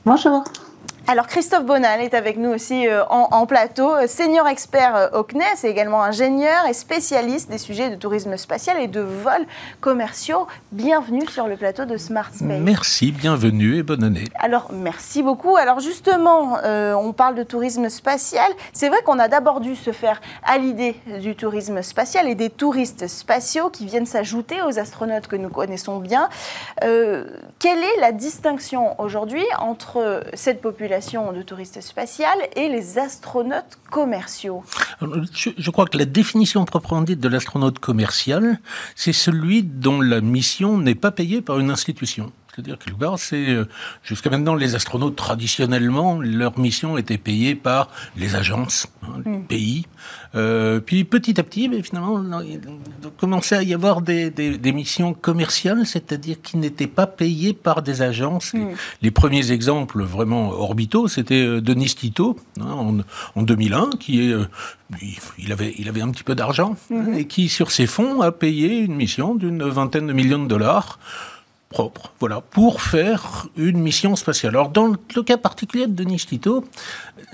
Bonjour. 0.05 0.43
Alors 1.05 1.27
Christophe 1.27 1.65
Bonal 1.65 1.99
est 1.99 2.13
avec 2.13 2.37
nous 2.37 2.49
aussi 2.49 2.87
euh, 2.87 3.03
en, 3.09 3.45
plateau, 3.45 3.91
senior 4.07 4.47
expert 4.47 4.95
euh, 4.95 5.19
au 5.19 5.23
CNES 5.23 5.65
et 5.65 5.67
également 5.67 6.01
ingénieur 6.01 6.65
et 6.65 6.71
spécialiste 6.71 7.49
des 7.51 7.57
sujets 7.57 7.89
de 7.89 7.95
tourisme 7.95 8.37
spatial 8.37 8.79
et 8.79 8.87
de 8.87 9.01
vols 9.01 9.45
commerciaux. 9.81 10.47
Bienvenue 10.71 11.27
sur 11.27 11.49
le 11.49 11.57
plateau 11.57 11.83
de 11.83 11.97
Smart 11.97 12.33
Space. 12.33 12.61
Merci, 12.61 13.11
bienvenue 13.11 13.79
et 13.79 13.83
bonne 13.83 14.01
année. 14.01 14.23
Alors 14.39 14.69
merci 14.71 15.23
beaucoup. 15.23 15.57
Alors 15.57 15.81
justement, 15.81 16.57
euh, 16.63 16.93
on 16.93 17.11
parle 17.11 17.35
de 17.35 17.43
tourisme 17.43 17.89
spatial. 17.89 18.49
C'est 18.71 18.87
vrai 18.87 19.01
qu'on 19.03 19.19
a 19.19 19.27
d'abord 19.27 19.59
dû 19.59 19.75
se 19.75 19.91
faire 19.91 20.21
à 20.45 20.57
l'idée 20.57 20.95
du 21.21 21.35
tourisme 21.35 21.81
spatial 21.81 22.29
et 22.29 22.35
des 22.35 22.49
touristes 22.49 23.07
spatiaux 23.07 23.69
qui 23.69 23.85
viennent 23.85 24.05
s'ajouter 24.05 24.61
aux 24.61 24.79
astronautes 24.79 25.27
que 25.27 25.35
nous 25.35 25.49
connaissons 25.49 25.97
bien. 25.97 26.29
quelle 26.79 27.83
est 27.83 27.99
la 27.99 28.13
distinction 28.13 28.97
aujourd'hui 29.01 29.43
entre 29.59 30.23
cette 30.33 30.61
population 30.61 30.92
de 30.93 31.41
touristes 31.41 31.81
spatiales 31.81 32.39
et 32.55 32.69
les 32.69 32.99
astronautes 32.99 33.79
commerciaux 33.89 34.63
je, 35.01 35.71
crois 35.71 35.85
que 35.85 35.97
la 35.97 36.05
définition 36.05 36.63
proprement 36.65 37.01
dite 37.01 37.19
de 37.19 37.27
l'astronaute 37.27 37.79
commercial, 37.79 38.59
c'est 38.95 39.13
celui 39.13 39.63
dont 39.63 40.01
la 40.01 40.21
mission 40.21 40.77
n'est 40.77 40.95
pas 40.95 41.11
payée 41.11 41.41
par 41.41 41.59
une 41.59 41.69
institution. 41.69 42.31
C'est-à-dire 42.53 42.77
que 42.77 42.85
c'est 43.17 43.49
euh, 43.49 43.65
jusqu'à 44.03 44.29
maintenant 44.29 44.53
les 44.53 44.75
astronautes 44.75 45.15
traditionnellement 45.15 46.19
leur 46.21 46.59
mission 46.59 46.97
était 46.97 47.17
payée 47.17 47.55
par 47.55 47.89
les 48.15 48.35
agences, 48.35 48.87
hein, 49.01 49.21
les 49.25 49.31
mm. 49.31 49.45
pays. 49.45 49.85
Euh, 50.35 50.79
puis 50.79 51.03
petit 51.03 51.39
à 51.39 51.43
petit, 51.43 51.67
mais 51.67 51.81
finalement, 51.81 52.41
il 52.41 52.61
commençait 53.17 53.55
à 53.55 53.63
y 53.63 53.73
avoir 53.73 54.01
des, 54.01 54.29
des, 54.29 54.57
des 54.57 54.71
missions 54.71 55.13
commerciales, 55.13 55.85
c'est-à-dire 55.85 56.37
qui 56.41 56.57
n'étaient 56.57 56.87
pas 56.87 57.07
payées 57.07 57.53
par 57.53 57.81
des 57.81 58.01
agences. 58.01 58.53
Mm. 58.53 58.67
Les, 59.01 59.11
premiers 59.11 59.51
exemples 59.51 60.03
vraiment 60.03 60.49
orbitaux, 60.51 61.07
c'était 61.07 61.43
euh, 61.43 61.61
Denis 61.61 61.95
Tito 61.95 62.37
hein, 62.59 62.65
en, 62.65 62.97
en, 63.35 63.41
2001, 63.41 63.91
qui 63.99 64.21
est 64.21 64.35
il 65.39 65.51
avait, 65.51 65.73
il 65.79 65.89
avait 65.89 66.01
un 66.01 66.11
petit 66.11 66.23
peu 66.23 66.35
d'argent 66.35 66.75
mm-hmm. 66.91 67.15
et 67.15 67.25
qui, 67.25 67.49
sur 67.49 67.71
ses 67.71 67.87
fonds, 67.87 68.21
a 68.21 68.31
payé 68.31 68.77
une 68.77 68.95
mission 68.95 69.33
d'une 69.33 69.63
vingtaine 69.63 70.05
de 70.05 70.13
millions 70.13 70.43
de 70.43 70.47
dollars 70.47 70.99
voilà, 72.19 72.41
pour 72.41 72.81
faire 72.81 73.47
une 73.57 73.79
mission 73.79 74.15
spatiale. 74.15 74.55
Alors, 74.55 74.69
dans 74.69 74.87
le 74.87 75.23
cas 75.23 75.37
particulier 75.37 75.87
de 75.87 75.93
Denis 75.93 76.17
Tito, 76.17 76.65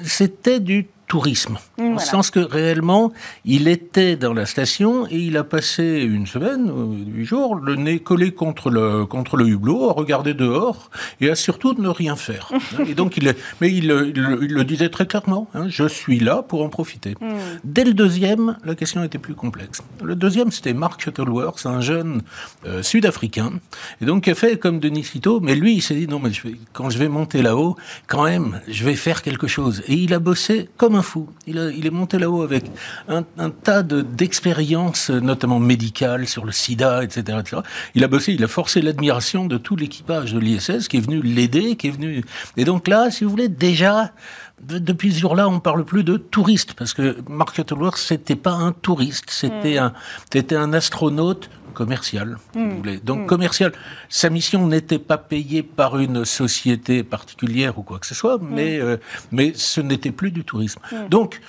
c'était 0.04 0.60
du 0.60 0.88
tourisme. 1.10 1.58
Voilà. 1.78 1.96
Au 1.96 2.00
sens 2.00 2.30
que 2.30 2.40
réellement, 2.40 3.12
il 3.44 3.68
était 3.68 4.16
dans 4.16 4.34
la 4.34 4.46
station 4.46 5.08
et 5.08 5.18
il 5.18 5.38
a 5.38 5.44
passé 5.44 5.84
une 6.04 6.28
semaine, 6.28 6.70
euh, 6.70 7.12
huit 7.12 7.26
jours, 7.26 7.56
le 7.56 7.76
nez 7.76 8.00
collé 8.00 8.32
contre 8.32 8.70
le, 8.70 9.08
contre 9.08 9.36
le 9.36 9.48
hublot, 9.48 9.90
à 9.90 9.94
regarder 9.94 10.36
dehors 10.36 10.92
et 11.20 11.32
à 11.32 11.36
surtout 11.36 11.74
ne 11.74 11.90
rien 11.90 12.16
faire. 12.16 12.52
et 12.88 12.94
donc, 12.94 13.18
il 13.18 13.34
mais 13.60 13.72
il, 13.74 13.86
il, 13.86 14.54
le 14.54 14.64
disait 14.64 14.90
très 14.90 15.08
clairement, 15.08 15.48
hein, 15.56 15.66
je 15.68 15.88
suis 15.88 16.20
là 16.20 16.44
pour 16.44 16.64
en 16.64 16.70
profiter. 16.70 17.16
Mm. 17.20 17.34
Dès 17.64 17.86
le 17.86 17.94
deuxième, 17.94 18.58
la 18.64 18.76
question 18.76 19.04
était 19.04 19.18
plus 19.18 19.34
complexe. 19.34 19.82
Le 20.04 20.16
deuxième, 20.16 20.52
c'était 20.52 20.74
Mark 20.74 21.02
Shuttleworth, 21.02 21.66
un 21.66 21.82
jeune 21.82 22.22
euh, 22.68 22.84
sud-africain, 22.84 23.54
et 24.00 24.06
donc 24.06 24.26
qui 24.26 24.30
a 24.30 24.36
fait 24.36 24.60
comme 24.60 24.80
Denis 24.80 25.06
Cito, 25.06 25.40
mais 25.40 25.56
lui, 25.56 25.74
il 25.74 25.82
s'est 25.82 25.96
dit, 25.96 26.08
non, 26.08 26.20
mais 26.20 26.32
je 26.32 26.44
vais, 26.44 26.56
quand 26.72 26.92
je 26.92 27.00
vais 27.00 27.08
monter 27.10 27.42
là-haut, 27.42 27.76
quand 28.06 28.26
même, 28.26 28.62
je 28.68 28.84
vais 28.84 28.96
faire 28.96 29.24
quelque 29.24 29.48
chose. 29.48 29.82
Et 29.88 29.96
il 29.96 30.14
a 30.14 30.20
bossé 30.20 30.70
comme 30.78 30.96
un 30.96 30.99
fou. 31.02 31.30
Il, 31.48 31.58
est 31.58 31.90
monté 31.90 32.18
là-haut 32.20 32.42
avec 32.42 32.66
un, 33.08 33.24
tas 33.50 33.84
d'expériences, 33.84 35.10
notamment 35.10 35.60
médicales, 35.60 36.28
sur 36.28 36.46
le 36.46 36.52
sida, 36.52 37.04
etc., 37.04 37.38
etc. 37.40 37.62
Il 37.96 38.04
a 38.04 38.08
bossé, 38.08 38.34
il 38.34 38.44
a 38.44 38.48
forcé 38.48 38.82
l'admiration 38.82 39.46
de 39.46 39.58
tout 39.58 39.76
l'équipage 39.76 40.34
de 40.34 40.40
l'ISS 40.40 40.88
qui 40.88 40.98
est 40.98 41.02
venu 41.02 41.22
l'aider, 41.22 41.76
qui 41.76 41.88
est 41.88 41.92
venu... 41.92 42.24
Et 42.58 42.66
donc 42.66 42.88
là, 42.88 43.12
si 43.12 43.24
vous 43.24 43.30
voulez, 43.30 43.50
déjà, 43.50 44.12
depuis 44.62 45.14
ce 45.14 45.20
jour-là, 45.20 45.48
on 45.48 45.60
parle 45.60 45.86
plus 45.86 46.04
de 46.04 46.18
touriste, 46.18 46.74
parce 46.74 46.94
que 46.94 47.18
Mark 47.30 47.56
Shuttleworth, 47.56 47.98
c'était 47.98 48.36
pas 48.36 48.52
un 48.52 48.72
touriste, 48.72 49.30
c'était 49.30 49.80
mm. 49.80 49.84
un, 49.84 49.94
c'était 50.32 50.56
un 50.56 50.74
astronaute 50.74 51.50
commercial. 51.74 52.38
Mmh. 52.56 52.98
Donc 53.04 53.20
mmh. 53.20 53.26
commercial, 53.26 53.72
sa 54.10 54.30
mission 54.30 54.68
n'était 54.68 55.00
pas 55.00 55.18
payée 55.18 55.64
par 55.64 55.98
une 55.98 56.26
société 56.26 57.04
particulière 57.04 57.78
ou 57.80 57.84
quoi 57.84 58.00
que 58.00 58.06
ce 58.06 58.16
soit, 58.16 58.38
mais, 58.42 58.80
euh, 58.80 58.98
mais 59.32 59.54
ce 59.56 59.80
n'était 59.80 60.12
plus 60.12 60.32
du 60.32 60.44
tourisme. 60.44 60.82
Donc, 61.10 61.40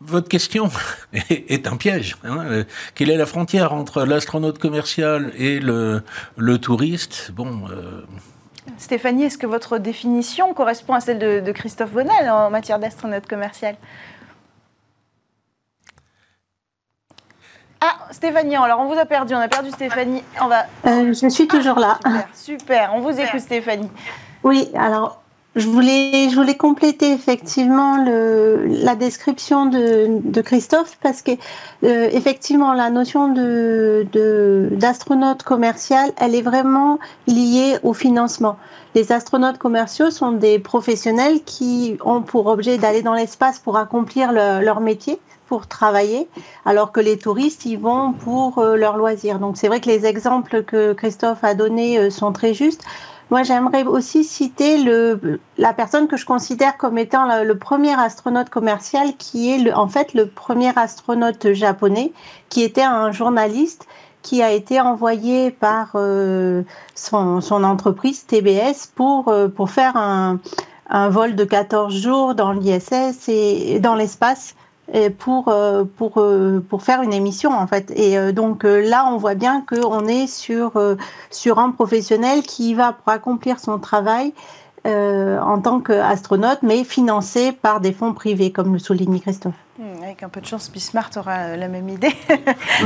votre 0.00 0.28
question 0.28 0.70
est, 1.30 1.66
un 1.66 1.76
piège. 1.76 2.16
Hein. 2.24 2.44
Euh, 2.44 2.64
quelle 2.94 3.10
est 3.10 3.16
la 3.16 3.26
frontière 3.26 3.72
entre 3.72 4.04
l'astronaute 4.04 4.58
commercial 4.58 5.32
et 5.36 5.58
le, 5.60 6.02
le 6.36 6.58
touriste? 6.58 7.32
Bon. 7.34 7.68
Euh... 7.70 8.02
Stéphanie, 8.78 9.24
est-ce 9.24 9.38
que 9.38 9.46
votre 9.46 9.78
définition 9.78 10.54
correspond 10.54 10.94
à 10.94 11.00
celle 11.00 11.18
de, 11.18 11.40
de 11.40 11.52
Christophe 11.52 11.92
Bonnel 11.92 12.30
en 12.30 12.50
matière 12.50 12.78
d'astronaute 12.78 13.26
commercial? 13.26 13.76
Ah, 17.80 18.08
Stéphanie, 18.10 18.56
alors 18.56 18.80
on 18.80 18.86
vous 18.86 18.98
a 18.98 19.04
perdu, 19.04 19.34
on 19.34 19.38
a 19.38 19.48
perdu 19.48 19.70
Stéphanie. 19.70 20.24
On 20.40 20.46
va... 20.46 20.64
Euh, 20.86 21.12
je 21.12 21.28
suis 21.28 21.46
toujours 21.46 21.78
là. 21.78 21.98
Super, 22.02 22.28
super, 22.34 22.94
on 22.94 23.00
vous 23.00 23.20
écoute 23.20 23.40
Stéphanie. 23.40 23.90
Oui, 24.42 24.70
alors 24.74 25.22
je 25.56 25.68
voulais, 25.68 26.28
je 26.30 26.34
voulais 26.34 26.56
compléter 26.56 27.12
effectivement 27.12 28.04
le, 28.04 28.66
la 28.66 28.96
description 28.96 29.66
de, 29.66 30.20
de 30.22 30.40
Christophe 30.40 30.98
parce 31.00 31.22
que 31.22 31.30
euh, 31.84 32.08
effectivement 32.12 32.72
la 32.72 32.90
notion 32.90 33.28
de, 33.28 34.06
d'astronaute 34.72 35.44
commercial, 35.44 36.10
elle 36.16 36.34
est 36.34 36.42
vraiment 36.42 36.98
liée 37.28 37.76
au 37.84 37.92
financement. 37.92 38.56
Les 38.96 39.12
astronautes 39.12 39.58
commerciaux 39.58 40.10
sont 40.10 40.32
des 40.32 40.58
professionnels 40.58 41.42
qui 41.44 41.98
ont 42.04 42.22
pour 42.22 42.46
objet 42.46 42.78
d'aller 42.78 43.02
dans 43.02 43.14
l'espace 43.14 43.58
pour 43.58 43.76
accomplir 43.76 44.32
le, 44.32 44.64
leur 44.64 44.80
métier 44.80 45.20
pour 45.46 45.66
travailler, 45.66 46.26
alors 46.64 46.90
que 46.90 47.00
les 47.00 47.18
touristes 47.18 47.66
y 47.66 47.76
vont 47.76 48.12
pour 48.12 48.58
euh, 48.58 48.76
leur 48.76 48.96
loisir. 48.96 49.38
Donc 49.38 49.56
c'est 49.56 49.68
vrai 49.68 49.80
que 49.80 49.88
les 49.88 50.06
exemples 50.06 50.62
que 50.62 50.94
Christophe 50.94 51.44
a 51.44 51.54
donnés 51.54 51.98
euh, 51.98 52.10
sont 52.10 52.32
très 52.32 52.54
justes. 52.54 52.82
Moi, 53.30 53.42
j'aimerais 53.42 53.84
aussi 53.84 54.22
citer 54.22 54.78
le, 54.78 55.40
la 55.56 55.72
personne 55.72 56.08
que 56.08 56.16
je 56.16 56.26
considère 56.26 56.76
comme 56.76 56.98
étant 56.98 57.42
le, 57.42 57.58
premier 57.58 57.98
astronaute 57.98 58.50
commercial, 58.50 59.16
qui 59.16 59.50
est 59.52 59.58
le, 59.58 59.74
en 59.74 59.88
fait 59.88 60.14
le 60.14 60.26
premier 60.28 60.76
astronaute 60.76 61.52
japonais, 61.52 62.12
qui 62.48 62.62
était 62.62 62.82
un 62.82 63.12
journaliste 63.12 63.86
qui 64.22 64.42
a 64.42 64.52
été 64.52 64.80
envoyé 64.80 65.50
par 65.50 65.92
euh, 65.96 66.62
son, 66.94 67.40
son, 67.40 67.62
entreprise 67.62 68.24
TBS 68.26 68.90
pour, 68.94 69.28
euh, 69.28 69.48
pour 69.48 69.70
faire 69.70 69.96
un, 69.96 70.40
un 70.88 71.08
vol 71.08 71.34
de 71.34 71.44
14 71.44 71.94
jours 71.94 72.34
dans 72.34 72.52
l'ISS 72.52 73.28
et 73.28 73.80
dans 73.80 73.94
l'espace 73.94 74.54
pour, 75.18 75.48
euh, 75.48 75.84
pour, 75.84 76.18
euh, 76.18 76.60
pour 76.68 76.82
faire 76.82 77.02
une 77.02 77.12
émission 77.12 77.50
en 77.50 77.66
fait. 77.66 77.92
Et 77.96 78.18
euh, 78.18 78.32
donc 78.32 78.64
là, 78.64 79.08
on 79.10 79.16
voit 79.16 79.34
bien 79.34 79.62
qu'on 79.62 80.06
est 80.06 80.26
sur, 80.26 80.72
sur 81.30 81.58
un 81.58 81.70
professionnel 81.70 82.42
qui 82.42 82.74
va 82.74 82.92
pour 82.92 83.12
accomplir 83.12 83.58
son 83.60 83.78
travail 83.78 84.32
en 84.86 85.60
tant 85.62 85.80
qu'astronaute, 85.80 86.58
mais 86.62 86.84
financé 86.84 87.52
par 87.52 87.80
des 87.80 87.92
fonds 87.94 88.12
privés, 88.12 88.52
comme 88.52 88.74
le 88.74 88.78
souligne 88.78 89.18
Christophe. 89.18 89.54
Hmm, 89.76 90.04
avec 90.04 90.22
un 90.22 90.28
peu 90.28 90.40
de 90.40 90.46
chance, 90.46 90.70
Bismart 90.70 91.10
aura 91.16 91.32
euh, 91.32 91.56
la 91.56 91.66
même 91.66 91.88
idée. 91.88 92.14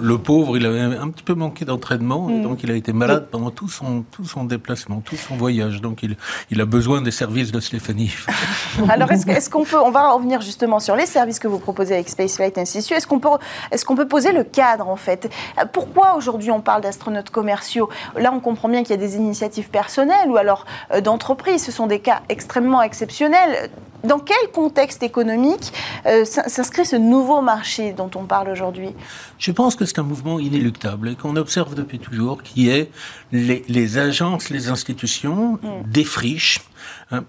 le, 0.00 0.16
pauvre, 0.16 0.56
il 0.56 0.66
avait 0.66 0.80
un 0.80 1.08
petit 1.10 1.22
peu 1.22 1.34
manqué 1.34 1.64
d'entraînement, 1.64 2.28
et 2.28 2.32
hmm. 2.32 2.42
donc 2.42 2.64
il 2.64 2.72
a 2.72 2.74
été 2.74 2.92
malade 2.92 3.28
pendant 3.30 3.50
tout 3.50 3.68
son, 3.68 4.02
tout 4.10 4.24
son 4.24 4.42
déplacement, 4.42 5.00
tout 5.00 5.14
son 5.14 5.36
voyage. 5.36 5.80
Donc 5.80 6.02
il, 6.02 6.16
il 6.50 6.60
a 6.60 6.64
besoin 6.64 7.02
des 7.02 7.12
services 7.12 7.52
de 7.52 7.60
Stéphanie. 7.60 8.12
Alors 8.88 9.12
est-ce 9.12 9.48
qu'on 9.48 9.64
peut, 9.64 9.78
on 9.80 9.92
va 9.92 10.10
revenir 10.10 10.40
justement 10.40 10.80
sur 10.80 10.96
les 10.96 11.06
services 11.06 11.38
que 11.38 11.46
vous 11.46 11.60
proposez 11.60 11.94
avec 11.94 12.08
Spaceflight 12.08 12.58
Institute. 12.58 12.96
Est-ce 12.96 13.06
qu'on 13.06 13.20
peut, 13.20 13.28
est 13.70 13.84
qu'on 13.84 13.94
peut 13.94 14.08
poser 14.08 14.32
le 14.32 14.42
cadre 14.42 14.88
en 14.88 14.96
fait? 14.96 15.30
Pourquoi 15.72 16.16
aujourd'hui 16.16 16.50
on 16.50 16.60
parle 16.60 16.82
d'astronautes 16.82 17.30
commerciaux? 17.30 17.88
Là, 18.18 18.32
on 18.34 18.40
comprend 18.40 18.68
bien 18.68 18.82
qu'il 18.82 18.90
y 18.90 18.94
a 18.94 18.96
des 18.96 19.14
initiatives 19.14 19.68
personnelles 19.70 20.28
ou 20.28 20.36
alors 20.36 20.66
euh, 20.92 21.00
d'entreprises. 21.00 21.64
Ce 21.64 21.70
sont 21.70 21.86
des 21.86 22.00
cas 22.00 22.22
extrêmement 22.28 22.82
exceptionnels. 22.82 23.70
Dans 24.04 24.18
quel 24.18 24.50
contexte 24.52 25.02
économique 25.02 25.72
euh, 26.06 26.24
s'inscrit 26.24 26.84
ce 26.84 26.96
nouveau 26.96 27.40
marché 27.40 27.92
dont 27.92 28.10
on 28.14 28.24
parle 28.24 28.50
aujourd'hui? 28.50 28.90
Je 29.38 29.50
pense 29.50 29.76
que 29.76 29.84
c'est 29.84 29.98
un 29.98 30.04
mouvement 30.04 30.38
inéluctable 30.38 31.08
et 31.10 31.14
qu'on 31.14 31.36
observe 31.36 31.74
depuis 31.74 31.98
toujours, 31.98 32.42
qui 32.42 32.68
est 32.68 32.90
les, 33.32 33.64
les 33.68 33.98
agences, 33.98 34.50
les 34.50 34.68
institutions 34.68 35.58
mm. 35.62 35.90
défrichent 35.90 36.60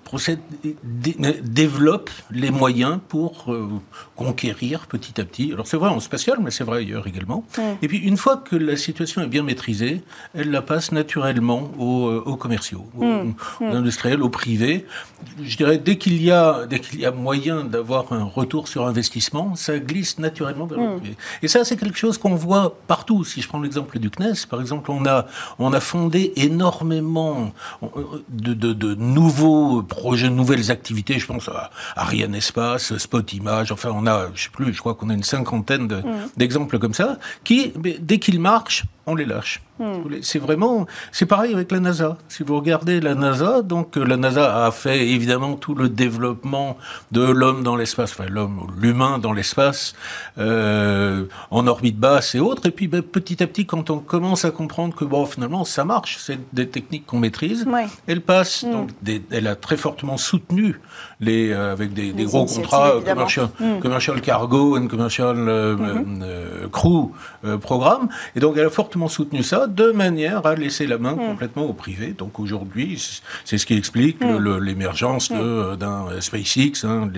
procède, 0.04 0.40
développe 0.84 2.10
les 2.32 2.52
moyens 2.52 3.00
pour 3.08 3.52
euh, 3.52 3.70
conquérir 4.16 4.88
petit 4.88 5.20
à 5.20 5.26
petit. 5.26 5.52
Alors 5.54 5.68
c'est 5.68 5.78
vrai 5.78 5.90
en 5.90 6.00
spatial, 6.00 6.38
mais 6.42 6.52
c'est 6.52 6.64
vrai 6.64 6.80
ailleurs 6.80 7.08
également. 7.08 7.44
Et 7.82 7.88
puis 7.88 8.00
une 8.00 8.18
fois 8.18 8.38
que 8.38 8.56
la 8.56 8.78
situation 8.78 9.22
est 9.22 9.28
bien 9.28 9.44
maîtrisée, 9.44 10.02
elle 10.34 10.52
la 10.52 10.62
passe 10.62 10.92
naturellement 10.92 11.72
aux, 11.78 12.08
euh, 12.08 12.24
aux 12.26 12.36
commerciaux, 12.36 12.86
aux, 12.98 13.04
mmh. 13.04 13.36
aux, 13.62 13.66
industriels, 13.66 14.22
aux 14.22 14.30
privés. 14.30 14.86
Je 15.42 15.58
dirais 15.58 15.78
dès 15.78 15.98
qu'il 15.98 16.22
y 16.22 16.32
a 16.32 16.66
dès 16.68 16.80
qu'il 16.80 17.00
y 17.00 17.06
a 17.06 17.12
moyen 17.12 17.64
d'avoir 17.64 18.12
un 18.14 18.24
retour 18.24 18.68
sur 18.68 18.88
investissement, 18.88 19.56
ça 19.56 19.80
glisse 19.80 20.20
naturellement 20.20 20.66
vers 20.66 20.80
le 20.80 20.88
mmh. 20.88 21.00
privé. 21.00 21.18
Et 21.42 21.48
ça 21.48 21.64
c'est 21.64 21.78
quelque 21.78 21.98
chose 21.98 22.18
qu'on 22.18 22.36
voit 22.36 22.78
partout. 22.88 23.24
Si 23.24 23.42
je 23.42 23.48
prends 23.48 23.62
l'exemple 23.62 24.00
du 24.00 24.10
CNES, 24.10 24.48
par 24.50 24.62
exemple, 24.62 24.92
on 24.92 25.06
a 25.06 25.26
on 25.60 25.74
a 25.74 25.80
fondé 25.80 26.34
énormément 26.36 27.54
euh, 27.84 27.88
de, 28.30 28.54
de, 28.54 28.74
de 28.74 28.96
nouveaux 29.46 29.84
projets, 29.84 30.30
nouvelles 30.30 30.72
activités. 30.72 31.20
Je 31.20 31.26
pense 31.26 31.50
à 31.50 31.70
Ariane 31.96 32.36
Espace, 32.36 32.98
Spot 32.98 33.34
Image. 33.34 33.72
Enfin, 33.72 33.92
on 33.94 34.08
a, 34.08 34.28
je 34.34 34.44
sais 34.44 34.50
plus, 34.50 34.74
je 34.74 34.80
crois 34.80 34.96
qu'on 34.96 35.10
a 35.10 35.14
une 35.14 35.24
cinquantaine 35.24 35.86
mmh. 35.86 36.04
d'exemples 36.38 36.80
comme 36.80 36.94
ça 36.94 37.18
qui, 37.44 37.74
dès 38.00 38.20
qu'ils 38.20 38.40
marchent, 38.40 38.86
on 39.06 39.16
les 39.16 39.26
lâche. 39.26 39.62
Hmm. 39.78 40.04
C'est 40.22 40.40
vraiment, 40.40 40.88
c'est 41.12 41.26
pareil 41.26 41.54
avec 41.54 41.70
la 41.70 41.82
NASA. 41.82 42.18
Si 42.30 42.44
vous 42.44 42.56
regardez 42.56 43.02
la 43.02 43.14
NASA, 43.14 43.62
donc 43.62 43.98
euh, 43.98 44.06
la 44.06 44.16
NASA 44.16 44.66
a 44.66 44.72
fait 44.72 45.06
évidemment 45.10 45.56
tout 45.56 45.76
le 45.76 45.90
développement 45.90 46.78
de 47.12 47.22
l'homme 47.22 47.62
dans 47.62 47.76
l'espace, 47.76 48.14
enfin 48.14 48.30
l'homme, 48.30 48.68
l'humain 48.80 49.20
dans 49.20 49.34
l'espace, 49.34 49.94
euh, 50.38 51.26
en 51.52 51.68
orbite 51.68 52.00
basse 52.00 52.36
et 52.36 52.40
autres. 52.40 52.68
Et 52.68 52.72
puis 52.72 52.88
ben, 52.88 53.02
petit 53.02 53.44
à 53.44 53.48
petit, 53.48 53.66
quand 53.66 53.90
on 53.90 54.00
commence 54.00 54.46
à 54.46 54.52
comprendre 54.52 54.96
que 54.96 55.04
bon, 55.04 55.26
finalement, 55.26 55.66
ça 55.66 55.84
marche, 55.84 56.20
c'est 56.20 56.40
des 56.54 56.70
techniques 56.70 57.06
qu'on 57.06 57.20
maîtrise. 57.20 57.66
Elle 58.08 58.22
passe, 58.22 58.64
hmm. 58.64 58.72
donc 58.72 58.90
elle 59.30 59.48
a 59.48 59.58
très 59.58 59.76
fortement 59.76 60.16
soutenu 60.16 60.80
les 61.20 61.52
euh, 61.52 61.74
avec 61.74 61.94
des, 61.94 62.14
gros 62.24 62.46
contrats 62.46 62.94
commercial, 63.06 63.50
hmm. 63.60 63.80
commercial, 63.82 64.22
cargo 64.22 64.78
and 64.78 64.88
commercial 64.88 65.36
mm-hmm. 65.36 66.70
crew 66.72 67.12
programme. 67.60 68.08
Et 68.38 68.40
donc 68.40 68.56
elle 68.56 68.68
a 68.68 68.70
fortement 68.70 69.10
soutenu 69.10 69.44
ça 69.44 69.65
de 69.68 69.92
manière 69.92 70.46
à 70.46 70.56
laisser 70.56 70.88
la 70.88 70.98
main 70.98 71.14
hmm. 71.14 71.28
complètement 71.28 71.66
au 71.66 71.74
privé. 71.74 72.16
Donc 72.18 72.40
aujourd'hui, 72.40 73.02
c'est 73.44 73.58
ce 73.58 73.66
qui 73.66 73.76
explique 73.76 74.22
hmm. 74.22 74.60
l'émergence 74.60 75.30
hmm. 75.30 75.76
d'un 75.76 76.06
SpaceX 76.20 76.84
hein, 76.84 77.10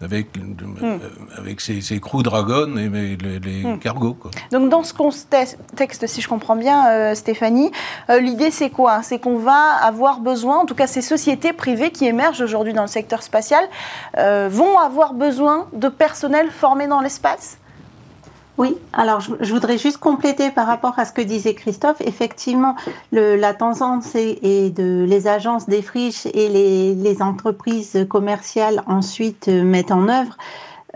avec, 0.00 0.28
euh, 0.36 0.98
avec 1.36 1.60
ses, 1.60 1.80
ses 1.80 2.00
Crew 2.00 2.22
Dragon 2.22 2.76
et 2.76 2.88
les, 2.88 3.38
les 3.38 3.78
cargos. 3.78 4.16
Donc 4.50 4.68
dans 4.68 4.82
ce 4.82 4.94
contexte, 4.94 6.06
si 6.06 6.20
je 6.20 6.28
comprends 6.28 6.56
bien, 6.56 6.88
euh, 6.90 7.14
Stéphanie, 7.14 7.70
euh, 8.10 8.20
l'idée 8.20 8.50
c'est 8.50 8.70
quoi? 8.70 9.02
C'est 9.02 9.18
qu'on 9.18 9.38
va 9.38 9.76
avoir 9.82 10.20
besoin, 10.20 10.58
en 10.58 10.66
tout 10.66 10.74
cas 10.74 10.86
ces 10.86 11.02
sociétés 11.02 11.52
privées 11.52 11.90
qui 11.90 12.06
émergent 12.06 12.42
aujourd'hui 12.42 12.72
dans 12.72 12.82
le 12.82 12.88
secteur 12.88 13.22
spatial, 13.22 13.64
vont 14.16 14.78
avoir 14.78 15.14
besoin 15.14 15.68
de 15.72 15.88
personnel 15.88 16.50
formé 16.50 16.86
dans 16.86 17.00
l'espace? 17.00 17.58
Oui, 18.58 18.76
alors 18.92 19.20
je, 19.20 19.52
voudrais 19.52 19.78
juste 19.78 19.96
compléter 19.96 20.50
par 20.50 20.66
rapport 20.66 20.98
à 20.98 21.06
ce 21.06 21.12
que 21.12 21.22
disait 21.22 21.54
Christophe. 21.54 22.02
Effectivement, 22.02 22.76
la 23.10 23.54
tendance 23.54 24.14
est, 24.14 24.76
de 24.76 25.04
les 25.08 25.26
agences 25.26 25.66
des 25.68 25.80
friches 25.80 26.26
et 26.26 26.48
les, 26.48 27.22
entreprises 27.22 28.06
commerciales 28.10 28.82
ensuite 28.86 29.48
euh, 29.48 29.62
mettent 29.62 29.92
en 29.92 30.08
œuvre 30.08 30.36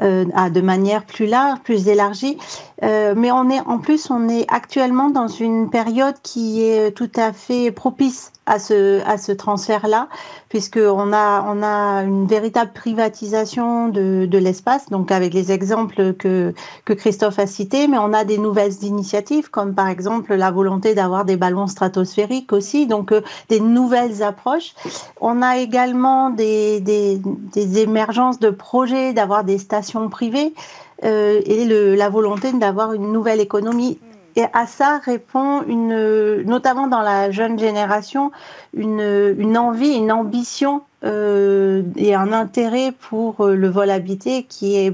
euh, 0.02 0.24
de 0.50 0.60
manière 0.60 1.04
plus 1.04 1.26
large, 1.26 1.60
plus 1.60 1.88
élargie. 1.88 2.36
Euh, 2.82 3.14
mais 3.16 3.30
on 3.30 3.48
est 3.48 3.60
en 3.60 3.78
plus, 3.78 4.10
on 4.10 4.28
est 4.28 4.44
actuellement 4.48 5.10
dans 5.10 5.28
une 5.28 5.70
période 5.70 6.16
qui 6.22 6.62
est 6.62 6.90
tout 6.92 7.10
à 7.16 7.32
fait 7.32 7.70
propice 7.70 8.32
à 8.46 8.58
ce, 8.58 9.04
à 9.06 9.18
ce 9.18 9.32
transfert-là, 9.32 10.08
puisqu'on 10.48 11.12
a, 11.12 11.44
on 11.48 11.62
a 11.62 12.02
une 12.04 12.26
véritable 12.26 12.72
privatisation 12.72 13.88
de, 13.88 14.26
de 14.26 14.38
l'espace, 14.38 14.88
donc 14.88 15.10
avec 15.10 15.34
les 15.34 15.50
exemples 15.52 16.14
que, 16.14 16.54
que 16.84 16.92
Christophe 16.92 17.38
a 17.38 17.46
cités, 17.46 17.88
mais 17.88 17.98
on 17.98 18.12
a 18.12 18.24
des 18.24 18.38
nouvelles 18.38 18.82
initiatives, 18.82 19.50
comme 19.50 19.74
par 19.74 19.88
exemple 19.88 20.34
la 20.34 20.50
volonté 20.50 20.94
d'avoir 20.94 21.24
des 21.24 21.36
ballons 21.36 21.66
stratosphériques 21.66 22.52
aussi, 22.52 22.86
donc 22.86 23.12
euh, 23.12 23.20
des 23.48 23.60
nouvelles 23.60 24.22
approches. 24.22 24.74
On 25.20 25.42
a 25.42 25.58
également 25.58 26.30
des, 26.30 26.80
des, 26.80 27.20
des 27.52 27.78
émergences 27.80 28.38
de 28.38 28.50
projets, 28.50 29.12
d'avoir 29.12 29.44
des 29.44 29.58
stations 29.58 30.08
privées. 30.08 30.54
Euh, 31.04 31.42
et 31.44 31.66
le, 31.66 31.94
la 31.94 32.08
volonté 32.08 32.52
d'avoir 32.52 32.94
une 32.94 33.12
nouvelle 33.12 33.40
économie 33.40 33.98
et 34.36 34.44
à 34.52 34.66
ça 34.66 34.98
répond 34.98 35.62
une, 35.62 36.42
notamment 36.42 36.86
dans 36.86 37.00
la 37.00 37.30
jeune 37.30 37.58
génération, 37.58 38.30
une, 38.74 39.34
une 39.38 39.56
envie, 39.56 39.94
une 39.94 40.12
ambition 40.12 40.82
euh, 41.04 41.82
et 41.96 42.14
un 42.14 42.32
intérêt 42.32 42.92
pour 42.92 43.40
euh, 43.40 43.54
le 43.54 43.68
vol 43.68 43.90
habité 43.90 44.44
qui 44.44 44.76
est 44.76 44.92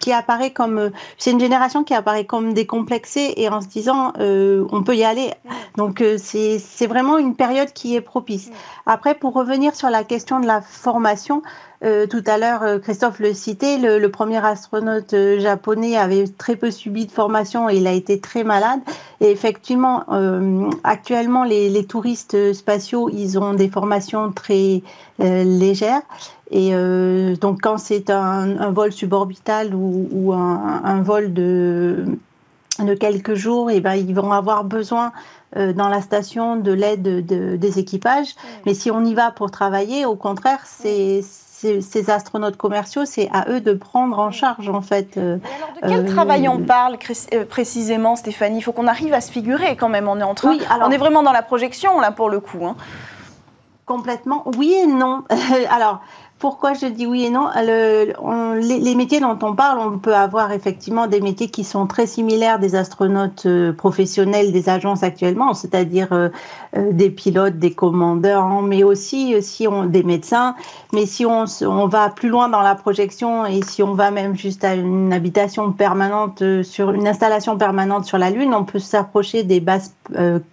qui 0.00 0.12
apparaît 0.12 0.50
comme 0.50 0.90
c'est 1.16 1.30
une 1.30 1.40
génération 1.40 1.84
qui 1.84 1.94
apparaît 1.94 2.24
comme 2.24 2.52
décomplexée 2.52 3.32
et 3.36 3.48
en 3.48 3.60
se 3.60 3.68
disant 3.68 4.12
euh, 4.18 4.66
on 4.70 4.82
peut 4.82 4.96
y 4.96 5.04
aller. 5.04 5.32
Donc 5.76 6.00
euh, 6.00 6.16
c'est 6.18 6.58
c'est 6.58 6.86
vraiment 6.86 7.18
une 7.18 7.34
période 7.34 7.72
qui 7.72 7.94
est 7.94 8.00
propice. 8.00 8.50
Après 8.86 9.14
pour 9.14 9.32
revenir 9.34 9.74
sur 9.74 9.90
la 9.90 10.04
question 10.04 10.40
de 10.40 10.46
la 10.46 10.60
formation 10.60 11.42
euh, 11.84 12.08
tout 12.08 12.24
à 12.26 12.38
l'heure, 12.38 12.64
euh, 12.64 12.78
Christophe 12.80 13.20
le 13.20 13.32
citait, 13.32 13.78
le, 13.78 14.00
le, 14.00 14.10
premier 14.10 14.44
astronaute 14.44 15.14
euh, 15.14 15.38
japonais 15.38 15.96
avait 15.96 16.26
très 16.26 16.56
peu 16.56 16.72
subi 16.72 17.06
de 17.06 17.12
formation 17.12 17.70
et 17.70 17.76
il 17.76 17.86
a 17.86 17.92
été 17.92 18.18
très 18.18 18.42
malade. 18.42 18.80
Et 19.20 19.30
effectivement, 19.30 20.02
euh, 20.10 20.68
actuellement, 20.82 21.44
les, 21.44 21.70
les, 21.70 21.84
touristes 21.84 22.52
spatiaux, 22.52 23.08
ils 23.10 23.38
ont 23.38 23.54
des 23.54 23.68
formations 23.68 24.32
très 24.32 24.82
euh, 25.20 25.44
légères. 25.44 26.02
Et 26.50 26.72
donc, 27.42 27.60
quand 27.60 27.76
c'est 27.76 28.08
un, 28.08 28.58
un, 28.58 28.70
vol 28.70 28.90
suborbital 28.90 29.74
ou, 29.74 30.08
ou 30.10 30.32
un, 30.32 30.80
un, 30.82 31.02
vol 31.02 31.34
de, 31.34 32.06
de 32.78 32.94
quelques 32.94 33.34
jours, 33.34 33.70
et 33.70 33.76
eh 33.76 33.80
ben, 33.82 33.96
ils 33.96 34.14
vont 34.14 34.32
avoir 34.32 34.64
besoin 34.64 35.12
dans 35.54 35.90
la 35.90 36.00
station 36.00 36.56
de 36.56 36.72
l'aide 36.72 37.02
de, 37.02 37.56
des 37.56 37.78
équipages. 37.78 38.34
Mais 38.64 38.72
si 38.72 38.90
on 38.90 39.04
y 39.04 39.12
va 39.12 39.30
pour 39.30 39.50
travailler, 39.50 40.06
au 40.06 40.16
contraire, 40.16 40.60
c'est 40.64 41.20
ces, 41.58 42.10
astronautes 42.10 42.56
commerciaux, 42.56 43.04
c'est 43.04 43.28
à 43.32 43.46
eux 43.50 43.60
de 43.60 43.72
prendre 43.72 44.18
en 44.18 44.30
charge 44.30 44.68
en 44.68 44.80
fait. 44.80 45.16
Euh, 45.16 45.38
alors 45.56 45.74
de 45.74 45.88
quel 45.88 46.06
euh, 46.06 46.14
travail 46.14 46.48
on 46.48 46.60
parle 46.60 46.98
euh, 47.34 47.44
précisément, 47.44 48.16
Stéphanie? 48.16 48.58
Il 48.58 48.62
faut 48.62 48.72
qu'on 48.72 48.86
arrive 48.86 49.12
à 49.12 49.20
se 49.20 49.30
figurer 49.32 49.76
quand 49.76 49.88
même. 49.88 50.08
On 50.08 50.18
est 50.20 50.24
en 50.24 50.34
train, 50.34 50.56
on 50.82 50.90
est 50.90 50.96
vraiment 50.96 51.22
dans 51.22 51.32
la 51.32 51.42
projection 51.42 52.00
là 52.00 52.12
pour 52.12 52.30
le 52.30 52.40
coup. 52.40 52.64
Hein. 52.64 52.76
Complètement. 53.86 54.44
Oui 54.56 54.72
et 54.72 54.86
non. 54.86 55.24
alors. 55.70 56.00
Pourquoi 56.38 56.72
je 56.72 56.86
dis 56.86 57.04
oui 57.04 57.24
et 57.24 57.30
non? 57.30 57.48
Le, 57.56 58.12
les, 58.60 58.94
métiers 58.94 59.18
dont 59.18 59.36
on 59.42 59.56
parle, 59.56 59.80
on 59.80 59.98
peut 59.98 60.14
avoir 60.14 60.52
effectivement 60.52 61.08
des 61.08 61.20
métiers 61.20 61.48
qui 61.48 61.64
sont 61.64 61.88
très 61.88 62.06
similaires 62.06 62.60
des 62.60 62.76
astronautes 62.76 63.46
euh, 63.46 63.72
professionnels 63.72 64.52
des 64.52 64.68
agences 64.68 65.02
actuellement, 65.02 65.52
c'est-à-dire 65.52 66.12
euh, 66.12 66.28
euh, 66.76 66.92
des 66.92 67.10
pilotes, 67.10 67.58
des 67.58 67.72
commandeurs, 67.72 68.46
mais 68.62 68.84
aussi 68.84 69.42
si 69.42 69.66
on 69.66 69.86
des 69.86 70.04
médecins. 70.04 70.54
Mais 70.92 71.06
si 71.06 71.26
on, 71.26 71.44
on, 71.62 71.88
va 71.88 72.08
plus 72.08 72.28
loin 72.28 72.48
dans 72.48 72.60
la 72.60 72.76
projection 72.76 73.44
et 73.44 73.60
si 73.62 73.82
on 73.82 73.94
va 73.94 74.12
même 74.12 74.36
juste 74.36 74.62
à 74.62 74.76
une 74.76 75.12
habitation 75.12 75.72
permanente 75.72 76.62
sur 76.62 76.92
une 76.92 77.08
installation 77.08 77.58
permanente 77.58 78.04
sur 78.04 78.16
la 78.16 78.30
Lune, 78.30 78.54
on 78.54 78.64
peut 78.64 78.78
s'approcher 78.78 79.42
des 79.42 79.58
bases 79.58 79.92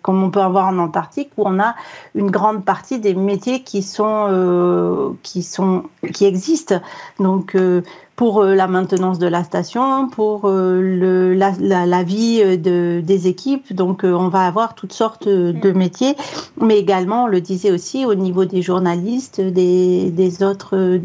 comme 0.01 0.23
on 0.23 0.31
peut 0.31 0.41
avoir 0.41 0.67
en 0.67 0.79
Antarctique 0.79 1.31
où 1.37 1.43
on 1.45 1.59
a 1.59 1.75
une 2.13 2.29
grande 2.29 2.65
partie 2.65 2.99
des 2.99 3.13
métiers 3.13 3.63
qui 3.63 3.83
sont 3.83 5.15
qui 5.23 5.43
sont 5.43 5.74
qui 6.13 6.25
existent. 6.25 6.81
Donc, 7.19 7.55
euh, 7.55 7.81
pour 8.15 8.41
euh, 8.41 8.55
la 8.55 8.67
maintenance 8.67 9.19
de 9.19 9.27
la 9.27 9.43
station, 9.43 10.07
pour 10.09 10.45
euh, 10.45 10.79
le, 10.81 11.33
la, 11.33 11.51
la, 11.59 11.85
la, 11.85 12.03
vie 12.03 12.57
de, 12.57 13.01
des 13.03 13.27
équipes. 13.27 13.73
Donc, 13.73 14.01
on 14.03 14.29
va 14.29 14.45
avoir 14.45 14.75
toutes 14.75 14.93
sortes 14.93 15.27
de 15.27 15.71
métiers, 15.71 16.15
mais 16.61 16.77
également, 16.77 17.25
on 17.25 17.27
le 17.27 17.41
disait 17.41 17.71
aussi, 17.71 18.05
au 18.05 18.15
niveau 18.15 18.45
des 18.45 18.61
journalistes, 18.61 19.41
des, 19.41 20.11
des 20.11 20.43
autres 20.43 20.99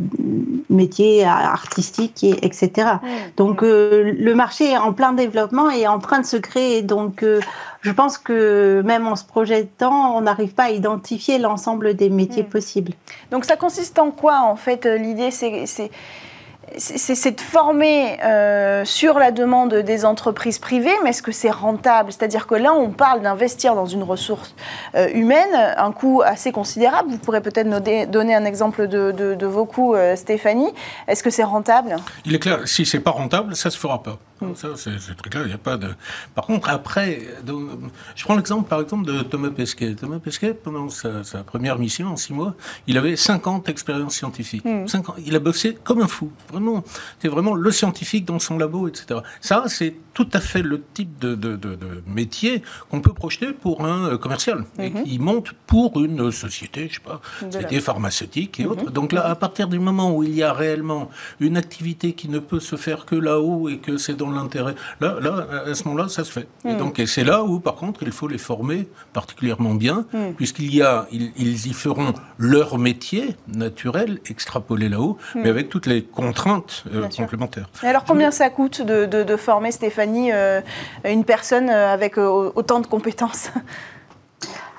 métiers 0.69 1.25
artistiques, 1.25 2.23
et, 2.23 2.45
etc. 2.45 2.71
Donc, 3.37 3.63
le 3.63 4.33
marché 4.35 4.73
est 4.73 4.79
en 4.79 4.93
plein 4.93 5.13
développement 5.13 5.71
et 5.71 5.87
en 5.89 5.99
train 5.99 6.21
de 6.21 6.27
se 6.27 6.37
créer. 6.37 6.83
Donc, 6.83 7.25
je 7.81 7.91
pense 7.93 8.19
que 8.19 8.83
même 8.85 9.07
en 9.07 9.17
se 9.17 9.25
projetant, 9.25 10.17
on 10.17 10.21
n'arrive 10.23 10.55
pas 10.55 10.65
à 10.65 10.71
identifier 10.71 11.39
l'ensemble 11.39 11.95
des 11.95 12.11
métiers 12.11 12.45
possibles. 12.45 12.93
Donc 13.31 13.45
ça 13.45 13.57
consiste 13.57 13.99
en 13.99 14.11
quoi 14.11 14.41
en 14.43 14.57
fait 14.57 14.85
L'idée 14.85 15.31
c'est 15.31 15.91
c'est 16.81 17.37
de 17.37 17.41
former 17.41 18.19
euh, 18.23 18.85
sur 18.85 19.19
la 19.19 19.31
demande 19.31 19.75
des 19.75 20.05
entreprises 20.05 20.59
privées, 20.59 20.95
mais 21.05 21.11
est-ce 21.11 21.23
que 21.23 21.33
c'est 21.33 21.51
rentable? 21.51 22.11
C'est-à-dire 22.11 22.47
que 22.47 22.55
là, 22.55 22.73
on 22.73 22.91
parle 22.91 23.21
d'investir 23.21 23.75
dans 23.75 23.87
une 23.87 24.03
ressource 24.03 24.55
euh, 24.95 25.09
humaine, 25.13 25.55
un 25.77 25.93
coût 25.93 26.23
assez 26.25 26.53
considérable. 26.53 27.11
Vous 27.11 27.19
pourrez 27.19 27.43
peut-être 27.43 27.67
nous 27.67 28.07
donner 28.07 28.35
un 28.35 28.45
exemple 28.45 28.89
de, 28.89 29.13
de, 29.13 29.35
de 29.35 29.47
vos 29.47 29.67
coûts, 29.67 29.95
euh, 29.95 30.17
Stéphanie. 30.17 30.73
Est-ce 31.07 31.23
que 31.23 31.31
c'est 31.31 31.45
rentable? 31.45 31.97
Il 32.25 32.35
est 32.35 32.39
clair, 32.39 32.67
si 32.67 32.87
c'est 32.87 33.01
pas 33.01 33.11
rentable, 33.11 33.55
ça 33.55 33.71
se 33.71 33.79
fera 33.79 34.03
pas. 34.03 34.19
Ça, 34.55 34.69
c'est 34.77 35.17
très 35.17 35.29
clair, 35.29 35.43
il 35.43 35.49
n'y 35.49 35.55
a 35.55 35.59
pas 35.59 35.77
de... 35.77 35.89
Par 36.35 36.47
contre, 36.47 36.71
après, 36.71 37.21
je 38.17 38.25
prends 38.25 38.37
l'exemple, 38.37 38.69
par 38.69 38.81
exemple, 38.81 39.05
de 39.07 39.21
Thomas 39.21 39.51
Pesquet. 39.51 39.95
Thomas 39.95 40.19
Pesquet, 40.19 40.55
pendant 40.55 40.89
sa, 40.89 41.25
sa, 41.25 41.43
première 41.43 41.79
mission, 41.79 42.09
en 42.09 42.17
six 42.17 42.33
mois, 42.33 42.55
il 42.87 42.97
avait 42.97 43.17
50 43.17 43.69
expériences 43.69 44.15
scientifiques. 44.15 44.65
Mmh. 44.65 44.89
50, 44.89 45.17
il 45.27 45.37
a 45.37 45.41
bossé 45.41 45.77
comme 45.85 46.01
un 46.01 46.09
fou. 46.09 46.31
Vraiment, 46.51 46.70
c'était 47.17 47.29
vraiment 47.29 47.55
le 47.55 47.71
scientifique 47.71 48.25
dans 48.25 48.39
son 48.39 48.59
labo, 48.59 48.89
etc. 48.89 49.21
Ça, 49.41 49.65
c'est 49.67 49.95
tout 50.15 50.29
à 50.33 50.41
fait 50.41 50.63
le 50.63 50.83
type 50.95 51.19
de, 51.19 51.35
de, 51.35 51.57
de, 51.57 51.75
de 51.75 52.03
métier 52.07 52.63
qu'on 52.91 53.01
peut 53.01 53.13
projeter 53.13 53.53
pour 53.53 53.85
un 53.85 54.17
commercial. 54.17 54.65
Mmh. 54.79 54.83
Et 54.83 54.93
il 55.07 55.21
monte 55.21 55.53
pour 55.67 56.03
une 56.03 56.31
société, 56.31 56.89
je 56.89 56.95
sais 56.95 57.01
pas, 57.01 57.21
société 57.41 57.81
pharmaceutique 57.81 58.61
et 58.61 58.65
mmh. 58.65 58.71
autres. 58.71 58.91
Donc 58.91 59.13
là, 59.13 59.27
à 59.27 59.35
partir 59.35 59.69
du 59.69 59.79
moment 59.79 60.15
où 60.15 60.23
il 60.23 60.35
y 60.35 60.43
a 60.43 60.53
réellement 60.53 61.11
une 61.39 61.57
activité 61.57 62.13
qui 62.13 62.29
ne 62.29 62.39
peut 62.39 62.61
se 62.61 62.77
faire 62.77 63.07
que 63.07 63.17
là-haut 63.17 63.69
et 63.69 63.79
que 63.79 63.97
c'est 63.97 64.15
dans 64.15 64.31
l'intérêt. 64.31 64.75
Là, 65.01 65.17
là, 65.21 65.47
à 65.67 65.75
ce 65.75 65.85
moment-là, 65.85 66.09
ça 66.09 66.25
se 66.25 66.33
fait. 66.33 66.49
Et 66.65 66.75
hmm. 66.75 66.79
donc, 66.79 66.99
et 66.99 67.07
c'est 67.07 67.25
là 67.25 67.43
où, 67.45 67.61
par 67.61 67.77
contre, 67.77 68.03
il 68.03 68.13
faut 68.13 68.29
les 68.29 68.39
former 68.39 68.89
particulièrement 69.13 69.75
bien, 69.75 70.07
hmm. 70.13 70.35
puisqu'il 70.37 70.75
y 70.75 70.83
a, 70.83 71.07
ils, 71.13 71.67
y 71.67 71.73
feront 71.73 72.13
leur 72.39 72.79
métier 72.79 73.37
naturel 73.49 74.21
extrapolé 74.27 74.89
là-haut, 74.89 75.19
mais 75.35 75.49
avec 75.49 75.69
toutes 75.69 75.87
les 75.87 76.03
contraintes 76.03 76.50
euh, 76.93 77.09
complémentaires. 77.17 77.69
Et 77.83 77.87
alors, 77.87 78.05
combien 78.05 78.31
ça 78.31 78.51
coûte 78.51 78.83
de, 78.83 79.37
former, 79.37 79.73
Stéphanie, 79.73 80.33
euh, 80.33 80.61
une 81.05 81.25
personne 81.25 81.71
euh, 81.71 81.93
avec 81.93 82.19
autant 82.19 82.81
de 82.81 82.87
compétences 82.87 83.51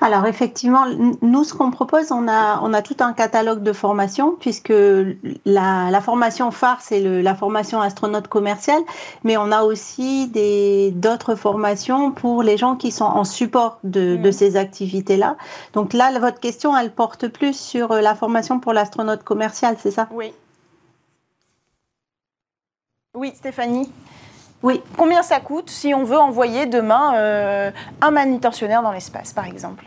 alors 0.00 0.26
effectivement, 0.26 0.84
nous, 1.22 1.44
ce 1.44 1.54
qu'on 1.54 1.70
propose, 1.70 2.10
on 2.10 2.26
a, 2.26 2.58
on 2.62 2.74
a 2.74 2.82
tout 2.82 2.96
un 2.98 3.12
catalogue 3.12 3.62
de 3.62 3.72
formations, 3.72 4.36
puisque 4.40 4.72
la, 5.44 6.00
formation 6.00 6.50
phare, 6.50 6.78
c'est 6.80 7.00
la 7.00 7.34
formation 7.36 7.80
astronaute 7.80 8.26
commercial, 8.26 8.80
mais 9.22 9.36
on 9.36 9.52
a 9.52 9.62
aussi 9.62 10.26
d'autres 10.92 11.36
formations 11.36 12.10
pour 12.10 12.42
les 12.42 12.56
gens 12.56 12.74
qui 12.74 12.90
sont 12.90 13.04
en 13.04 13.22
support 13.22 13.78
de, 13.84 14.16
de 14.16 14.30
ces 14.32 14.56
activités-là. 14.56 15.36
Donc 15.72 15.92
là, 15.92 16.10
votre 16.18 16.40
question, 16.40 16.76
elle 16.76 16.90
porte 16.90 17.28
plus 17.28 17.56
sur 17.56 17.94
la 17.94 18.16
formation 18.16 18.58
pour 18.58 18.72
l'astronaute 18.72 19.22
commercial, 19.22 19.76
c'est 19.78 19.92
ça? 19.92 20.08
Oui. 20.10 20.32
Oui, 23.14 23.30
Stéphanie. 23.34 23.92
Oui. 24.62 24.80
Combien 24.96 25.22
ça 25.22 25.38
coûte 25.38 25.68
si 25.68 25.92
on 25.92 26.02
veut 26.02 26.16
envoyer 26.16 26.64
demain 26.64 27.14
euh, 27.16 27.70
un 28.00 28.10
manutentionnaire 28.10 28.82
dans 28.82 28.90
l'espace, 28.90 29.34
par 29.34 29.46
exemple? 29.46 29.84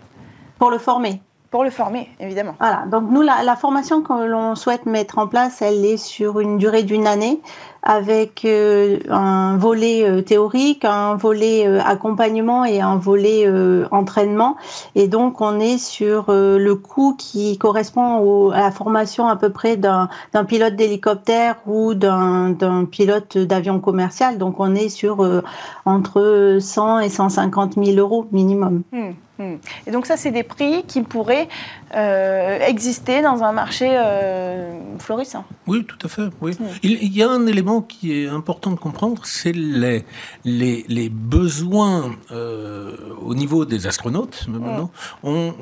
Pour 0.59 0.69
le 0.69 0.77
former. 0.77 1.23
Pour 1.49 1.63
le 1.63 1.71
former, 1.71 2.07
évidemment. 2.19 2.53
Voilà, 2.59 2.83
donc 2.85 3.09
nous, 3.09 3.23
la, 3.23 3.41
la 3.41 3.55
formation 3.55 4.03
que 4.03 4.13
l'on 4.13 4.53
souhaite 4.53 4.85
mettre 4.85 5.17
en 5.17 5.27
place, 5.27 5.63
elle 5.63 5.83
est 5.85 5.97
sur 5.97 6.39
une 6.39 6.59
durée 6.59 6.83
d'une 6.83 7.07
année 7.07 7.41
avec 7.85 8.43
euh, 8.45 8.97
un 9.09 9.57
volet 9.57 10.03
euh, 10.03 10.21
théorique, 10.21 10.83
un 10.83 11.15
volet 11.15 11.67
euh, 11.67 11.79
accompagnement 11.85 12.65
et 12.65 12.81
un 12.81 12.97
volet 12.97 13.47
entraînement. 13.91 14.57
Et 14.95 15.07
donc, 15.07 15.39
on 15.39 15.59
est 15.59 15.77
sur 15.77 16.25
le 16.29 16.73
coût 16.73 17.15
qui 17.15 17.57
correspond 17.57 18.49
à 18.49 18.59
la 18.59 18.71
formation 18.71 19.27
à 19.27 19.35
peu 19.35 19.51
près 19.51 19.77
d'un 19.77 20.09
pilote 20.47 20.75
d'hélicoptère 20.75 21.57
ou 21.67 21.93
d'un 21.93 22.85
pilote 22.89 23.37
d'avion 23.37 23.79
commercial. 23.79 24.37
Donc, 24.37 24.59
on 24.59 24.73
est 24.73 24.89
sur 24.89 25.43
entre 25.85 26.57
100 26.59 26.99
et 26.99 27.09
150 27.09 27.75
000 27.75 27.97
euros 27.97 28.25
minimum. 28.31 28.81
Mmh. 28.91 29.11
Hmm. 29.37 29.55
Et 29.85 29.91
donc 29.91 30.05
ça, 30.05 30.15
c'est 30.15 30.31
des 30.31 30.43
prix 30.43 30.83
qui 30.83 31.01
pourraient 31.01 31.49
euh, 31.93 32.59
exister 32.61 33.21
dans 33.21 33.43
un 33.43 33.51
marché 33.51 33.87
euh, 33.89 34.79
florissant. 34.99 35.43
Oui, 35.67 35.83
tout 35.85 35.97
à 36.03 36.07
fait. 36.07 36.29
Oui. 36.41 36.53
Hmm. 36.57 36.65
Il, 36.83 37.15
y 37.15 37.21
a 37.21 37.29
un 37.29 37.45
élément 37.45 37.81
qui 37.81 38.13
est 38.13 38.27
important 38.27 38.71
de 38.71 38.79
comprendre, 38.79 39.25
c'est 39.25 39.51
les, 39.51 40.05
les, 40.45 40.85
les, 40.87 41.09
besoins 41.09 42.15
euh, 42.31 42.95
au 43.21 43.35
niveau 43.35 43.65
des 43.65 43.87
astronautes. 43.87 44.45
Maintenant, 44.47 44.89
hmm. 45.23 45.27
on, 45.27 45.53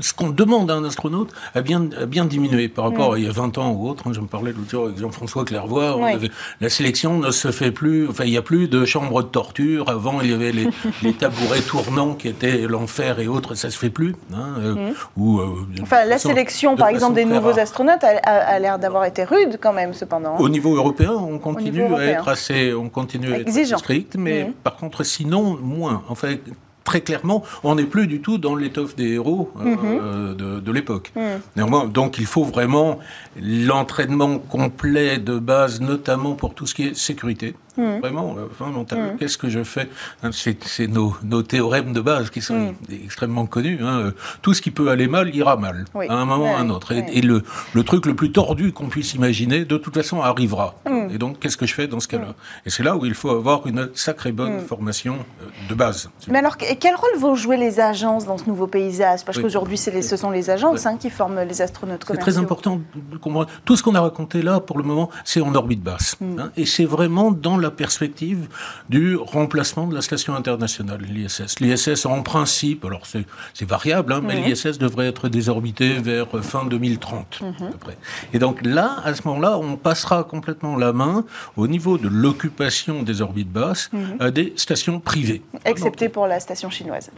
ce 0.00 0.12
qu'on 0.12 0.30
demande 0.30 0.70
à 0.70 0.74
un 0.74 0.84
astronaute 0.84 1.32
a 1.54 1.60
bien, 1.60 1.88
a 1.98 2.06
bien 2.06 2.24
diminué 2.24 2.68
par 2.68 2.84
rapport 2.84 3.14
à 3.14 3.18
il 3.18 3.24
y 3.24 3.28
a 3.28 3.32
20 3.32 3.58
ans 3.58 3.72
ou 3.72 3.88
autre. 3.88 4.04
Hein. 4.06 4.12
je 4.14 4.20
me 4.20 4.26
parlais 4.26 4.52
l'autre 4.52 4.70
jour 4.70 4.86
avec 4.86 4.98
Jean-François 4.98 5.44
Clairvoy. 5.44 6.18
la 6.60 6.68
sélection 6.68 7.18
ne 7.18 7.30
se 7.30 7.50
fait 7.50 7.70
plus, 7.70 8.08
enfin 8.08 8.24
il 8.24 8.30
n'y 8.30 8.36
a 8.36 8.42
plus 8.42 8.68
de 8.68 8.84
chambre 8.84 9.22
de 9.22 9.28
torture. 9.28 9.88
Avant, 9.88 10.20
il 10.20 10.30
y 10.30 10.34
avait 10.34 10.52
les, 10.52 10.68
les 11.02 11.12
tabourets 11.12 11.62
tournants 11.62 12.14
qui 12.14 12.28
étaient 12.28 12.66
l'enfer 12.66 13.20
et 13.20 13.28
autres, 13.28 13.54
ça 13.54 13.70
se 13.70 13.78
fait 13.78 13.90
plus. 13.90 14.14
Hein, 14.32 14.54
euh, 14.58 14.74
mmh. 14.74 14.94
ou, 15.16 15.40
euh, 15.40 15.66
enfin, 15.82 16.04
la 16.04 16.18
sélection, 16.18 16.76
par 16.76 16.88
exemple, 16.88 17.14
des 17.14 17.24
nouveaux 17.24 17.58
astronautes 17.58 18.04
a, 18.04 18.58
l'air 18.58 18.78
d'avoir 18.78 19.04
été 19.04 19.24
rude 19.24 19.58
quand 19.60 19.72
même, 19.72 19.94
cependant. 19.94 20.36
Au 20.38 20.48
niveau 20.48 20.76
européen, 20.76 21.12
on 21.12 21.38
continue 21.38 21.94
à 21.94 22.04
être 22.04 22.28
assez, 22.28 22.72
on 22.74 22.88
continue 22.88 23.32
à 23.32 23.38
être 23.38 23.78
strict, 23.78 24.16
mais 24.16 24.44
mmh. 24.44 24.52
par 24.64 24.76
contre, 24.76 25.02
sinon 25.04 25.58
moins. 25.60 26.02
En 26.08 26.14
fait, 26.14 26.40
très 26.84 27.00
clairement, 27.00 27.42
on 27.62 27.74
n'est 27.74 27.84
plus 27.84 28.06
du 28.06 28.20
tout 28.20 28.38
dans 28.38 28.54
l'étoffe 28.54 28.96
des 28.96 29.12
héros 29.12 29.52
euh, 29.60 30.34
mmh. 30.34 30.60
de, 30.60 30.72
l'époque. 30.72 31.12
Néanmoins, 31.56 31.86
donc 31.86 32.18
il 32.18 32.26
faut 32.26 32.44
vraiment 32.44 32.98
l'entraînement 33.40 34.38
complet 34.38 35.18
de 35.18 35.38
base, 35.38 35.80
notamment 35.80 36.34
pour 36.34 36.54
tout 36.54 36.66
ce 36.66 36.74
qui 36.74 36.88
est 36.88 36.96
sécurité. 36.96 37.54
Mmh. 37.80 38.00
Vraiment 38.00 38.36
euh, 38.36 38.46
fondamental. 38.56 38.98
Mmh. 38.98 39.16
Qu'est-ce 39.18 39.38
que 39.38 39.48
je 39.48 39.62
fais 39.64 39.88
hein, 40.22 40.30
C'est 40.32 40.86
nos, 40.86 41.16
nos, 41.22 41.42
théorèmes 41.42 41.92
de 41.92 42.00
base 42.00 42.28
qui 42.28 42.42
sont 42.42 42.72
mmh. 42.72 42.94
extrêmement 43.04 43.46
connus. 43.46 43.78
Hein. 43.82 44.00
Euh, 44.00 44.10
tout 44.42 44.52
ce 44.52 44.60
qui 44.60 44.70
peut 44.70 44.90
aller 44.90 45.08
mal 45.08 45.34
ira 45.34 45.56
mal, 45.56 45.86
à 45.94 46.14
un 46.14 46.24
moment 46.26 46.52
ou 46.52 46.54
à 46.54 46.58
un 46.58 46.68
autre. 46.68 46.92
Et, 46.92 47.20
le, 47.22 47.42
le, 47.74 47.82
truc 47.82 48.06
le 48.06 48.14
plus 48.14 48.32
tordu 48.32 48.72
qu'on 48.72 48.88
puisse 48.88 49.14
imaginer, 49.14 49.64
de 49.64 49.76
toute 49.78 49.94
façon, 49.94 50.20
arrivera. 50.20 50.74
Et 51.10 51.18
donc, 51.18 51.38
qu'est-ce 51.38 51.56
que 51.56 51.66
je 51.66 51.74
fais 51.74 51.86
dans 51.86 52.00
ce 52.00 52.08
cas-là? 52.08 52.34
Et 52.66 52.70
c'est 52.70 52.82
là 52.82 52.96
où 52.96 53.06
il 53.06 53.14
faut 53.14 53.30
avoir 53.30 53.66
une 53.66 53.88
sacrée 53.94 54.32
bonne 54.32 54.60
formation 54.60 55.18
euh, 55.42 55.46
de 55.68 55.74
base. 55.74 56.10
Mais 56.28 56.38
alors, 56.38 56.56
quel 56.56 56.94
rôle 56.94 57.18
vont 57.18 57.34
jouer 57.34 57.56
les 57.56 57.80
agences 57.80 58.26
dans 58.26 58.36
ce 58.36 58.44
nouveau 58.44 58.66
paysage? 58.66 59.24
Parce 59.24 59.38
qu'aujourd'hui, 59.38 59.78
ce 59.78 60.16
sont 60.16 60.30
les 60.30 60.50
agences 60.50 60.86
hein, 60.86 60.96
qui 60.98 61.08
forment 61.08 61.42
les 61.42 61.62
astronautes 61.62 62.04
commerciaux. 62.04 62.26
C'est 62.26 62.32
très 62.32 62.42
important 62.42 62.80
de 62.94 63.16
comprendre. 63.16 63.48
Tout 63.64 63.76
ce 63.76 63.82
qu'on 63.82 63.94
a 63.94 64.00
raconté 64.00 64.42
là, 64.42 64.60
pour 64.60 64.78
le 64.78 64.84
moment, 64.84 65.10
c'est 65.24 65.40
en 65.40 65.54
orbite 65.54 65.82
basse. 65.82 66.16
et 66.56 66.66
c'est 66.66 66.84
vraiment 66.84 67.30
dans 67.30 67.56
la 67.56 67.69
perspective 67.70 68.48
du 68.88 69.16
remplacement 69.16 69.86
de 69.86 69.94
la 69.94 70.02
station 70.02 70.34
internationale, 70.34 71.00
l'ISS. 71.02 71.60
L'ISS, 71.60 72.06
en 72.06 72.22
principe, 72.22 72.84
alors 72.84 73.02
c'est 73.06 73.68
variable, 73.68 74.12
hein, 74.12 74.20
mais 74.22 74.40
l'ISS 74.40 74.78
devrait 74.78 75.06
être 75.06 75.28
désorbité 75.28 75.94
vers 75.94 76.26
fin 76.42 76.64
2030, 76.66 77.42
à 77.42 77.64
peu 77.70 77.78
près. 77.78 77.96
Et 78.32 78.38
donc 78.38 78.64
là, 78.64 78.96
à 79.04 79.14
ce 79.14 79.22
moment-là, 79.26 79.58
on 79.58 79.76
passera 79.76 80.24
complètement 80.24 80.76
la 80.76 80.92
main 80.92 81.24
au 81.56 81.66
niveau 81.66 81.98
de 81.98 82.08
l'occupation 82.08 83.02
des 83.02 83.22
orbites 83.22 83.50
basses 83.50 83.90
mhm. 83.92 84.16
à 84.20 84.30
des 84.30 84.52
stations 84.56 85.00
privées. 85.00 85.42
Excepté 85.64 86.08
pour 86.08 86.26
la 86.26 86.40
station 86.40 86.70
chinoise. 86.70 87.10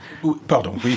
Pardon, 0.48 0.74
oui, 0.84 0.96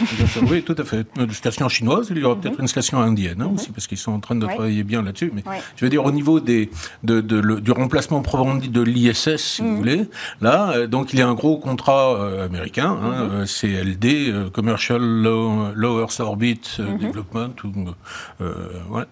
oui, 0.49 0.63
tout 0.63 0.75
à 0.77 0.83
fait. 0.83 1.05
Une 1.17 1.31
station 1.31 1.69
chinoise, 1.69 2.07
il 2.11 2.17
y 2.17 2.23
aura 2.23 2.35
mhm. 2.35 2.41
peut-être 2.41 2.59
une 2.59 2.67
station 2.67 2.99
indienne 2.99 3.41
hein, 3.41 3.47
mhm. 3.47 3.55
aussi, 3.55 3.71
parce 3.71 3.87
qu'ils 3.87 3.97
sont 3.97 4.11
en 4.11 4.19
train 4.19 4.35
de 4.35 4.45
travailler 4.45 4.83
bien 4.83 5.01
là-dessus. 5.01 5.31
Mais 5.33 5.43
je 5.75 5.85
veux 5.85 5.89
dire, 5.89 6.03
au 6.03 6.11
niveau 6.11 6.39
des, 6.39 6.69
de, 7.03 7.21
du 7.21 7.71
remplacement 7.71 8.21
proprement 8.21 8.55
dit 8.55 8.69
de 8.69 8.81
l'ISS, 8.81 9.34
si 9.37 9.61
vous 9.61 9.69
mm. 9.69 9.75
voulez. 9.75 10.09
Là, 10.41 10.71
euh, 10.71 10.87
donc 10.87 11.13
il 11.13 11.19
y 11.19 11.21
a 11.21 11.27
un 11.27 11.33
gros 11.33 11.57
contrat 11.57 12.15
euh, 12.15 12.45
américain, 12.45 12.97
hein, 13.01 13.43
mm-hmm. 13.43 13.83
CLD, 13.83 14.29
euh, 14.29 14.49
Commercial 14.49 15.01
Low, 15.01 15.99
Earth 15.99 16.19
Orbit 16.19 16.61
mm-hmm. 16.77 16.99
Development, 16.99 17.55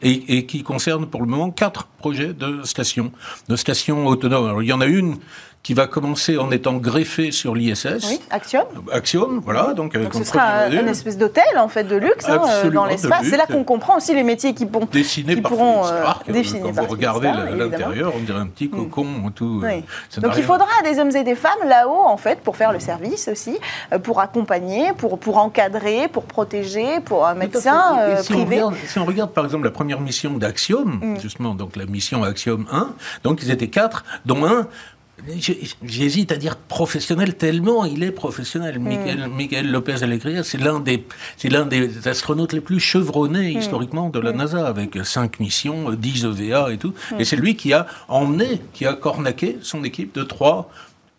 et, 0.01 0.37
et, 0.37 0.45
qui 0.45 0.63
concerne 0.63 1.07
pour 1.07 1.21
le 1.21 1.27
moment 1.27 1.51
quatre 1.51 1.85
projets 1.97 2.33
de 2.33 2.61
stations, 2.63 3.11
de 3.49 3.55
stations 3.55 4.07
autonomes. 4.07 4.45
Alors 4.45 4.63
il 4.63 4.69
y 4.69 4.73
en 4.73 4.81
a 4.81 4.85
une 4.85 5.17
qui 5.63 5.73
va 5.73 5.87
commencer 5.87 6.37
en 6.37 6.51
étant 6.51 6.73
greffé 6.73 7.31
sur 7.31 7.55
l'ISS. 7.55 8.05
Oui, 8.09 8.19
Axiom. 8.29 8.65
Axiom, 8.91 9.41
voilà. 9.45 9.73
Donc, 9.73 9.97
donc 9.97 10.13
ce 10.13 10.25
sera 10.25 10.65
un, 10.65 10.87
espèce 10.87 11.17
d'hôtel 11.17 11.43
en 11.57 11.69
fait 11.69 11.85
de 11.85 11.95
luxe 11.95 12.27
hein, 12.27 12.41
dans 12.73 12.85
l'espace. 12.85 13.27
C'est 13.29 13.37
là 13.37 13.45
qu'on 13.45 13.63
comprend 13.63 13.95
aussi 13.97 14.13
les 14.13 14.23
métiers 14.23 14.53
qui, 14.53 14.65
pourront 14.65 14.87
dessiné 14.91 15.37
par 15.37 15.51
pourront 15.51 15.85
euh, 15.85 16.03
dessiner 16.27 16.73
Quand 16.75 16.83
vous 16.83 16.91
regardez 16.91 17.31
l'intérieur, 17.55 18.11
on 18.13 18.19
dirait 18.19 18.39
un 18.39 18.47
petit 18.47 18.65
mm. 18.65 18.71
cocon 18.71 19.31
tout. 19.33 19.63
Euh, 19.63 19.79
donc 20.19 20.33
il 20.37 20.43
faudra 20.43 20.67
des 20.83 20.99
hommes 20.99 21.15
et 21.15 21.23
des 21.23 21.35
femmes 21.35 21.65
là-haut 21.65 22.03
en 22.05 22.17
fait 22.17 22.41
pour 22.41 22.57
faire 22.57 22.73
le 22.73 22.81
service 22.81 23.29
aussi, 23.29 23.57
euh, 23.93 23.99
pour 23.99 24.19
accompagner, 24.19 24.91
pour 24.97 25.17
pour 25.17 25.37
encadrer, 25.37 26.09
pour 26.09 26.25
protéger, 26.25 26.99
pour 26.99 27.25
un 27.25 27.35
médecin 27.35 27.97
si 28.21 28.33
privé. 28.33 28.61
On 28.61 28.67
regarde, 28.67 28.75
si 28.85 28.99
on 28.99 29.05
regarde 29.05 29.31
par 29.31 29.45
exemple 29.45 29.63
la 29.63 29.71
première 29.71 30.01
mission 30.01 30.33
d'Axiom, 30.37 30.99
mm. 31.01 31.21
justement, 31.21 31.55
donc 31.55 31.77
la 31.77 31.85
mission 31.85 32.21
Axiom 32.23 32.65
1, 32.69 32.89
donc 33.23 33.41
ils 33.43 33.49
étaient 33.49 33.69
quatre, 33.69 34.03
dont 34.25 34.45
un 34.45 34.67
J'hésite 35.83 36.31
à 36.31 36.37
dire 36.37 36.57
professionnel 36.57 37.35
tellement 37.35 37.85
il 37.85 38.03
est 38.03 38.11
professionnel. 38.11 38.79
Mm. 38.79 39.27
Michael, 39.35 39.71
Lopez 39.71 40.03
Alegria, 40.03 40.43
c'est 40.43 40.57
l'un 40.57 40.79
des, 40.79 41.05
c'est 41.37 41.49
l'un 41.49 41.65
des 41.65 42.07
astronautes 42.07 42.53
les 42.53 42.61
plus 42.61 42.79
chevronnés 42.79 43.53
mm. 43.53 43.59
historiquement 43.59 44.09
de 44.09 44.19
la 44.19 44.33
mm. 44.33 44.37
NASA, 44.37 44.67
avec 44.67 44.97
cinq 45.03 45.39
missions, 45.39 45.91
10 45.91 46.25
EVA 46.25 46.73
et 46.73 46.77
tout. 46.77 46.93
Et 47.19 47.25
c'est 47.25 47.35
lui 47.35 47.55
qui 47.55 47.73
a 47.73 47.85
emmené, 48.07 48.61
qui 48.73 48.85
a 48.85 48.93
cornaqué 48.93 49.57
son 49.61 49.83
équipe 49.83 50.15
de 50.15 50.23
trois 50.23 50.71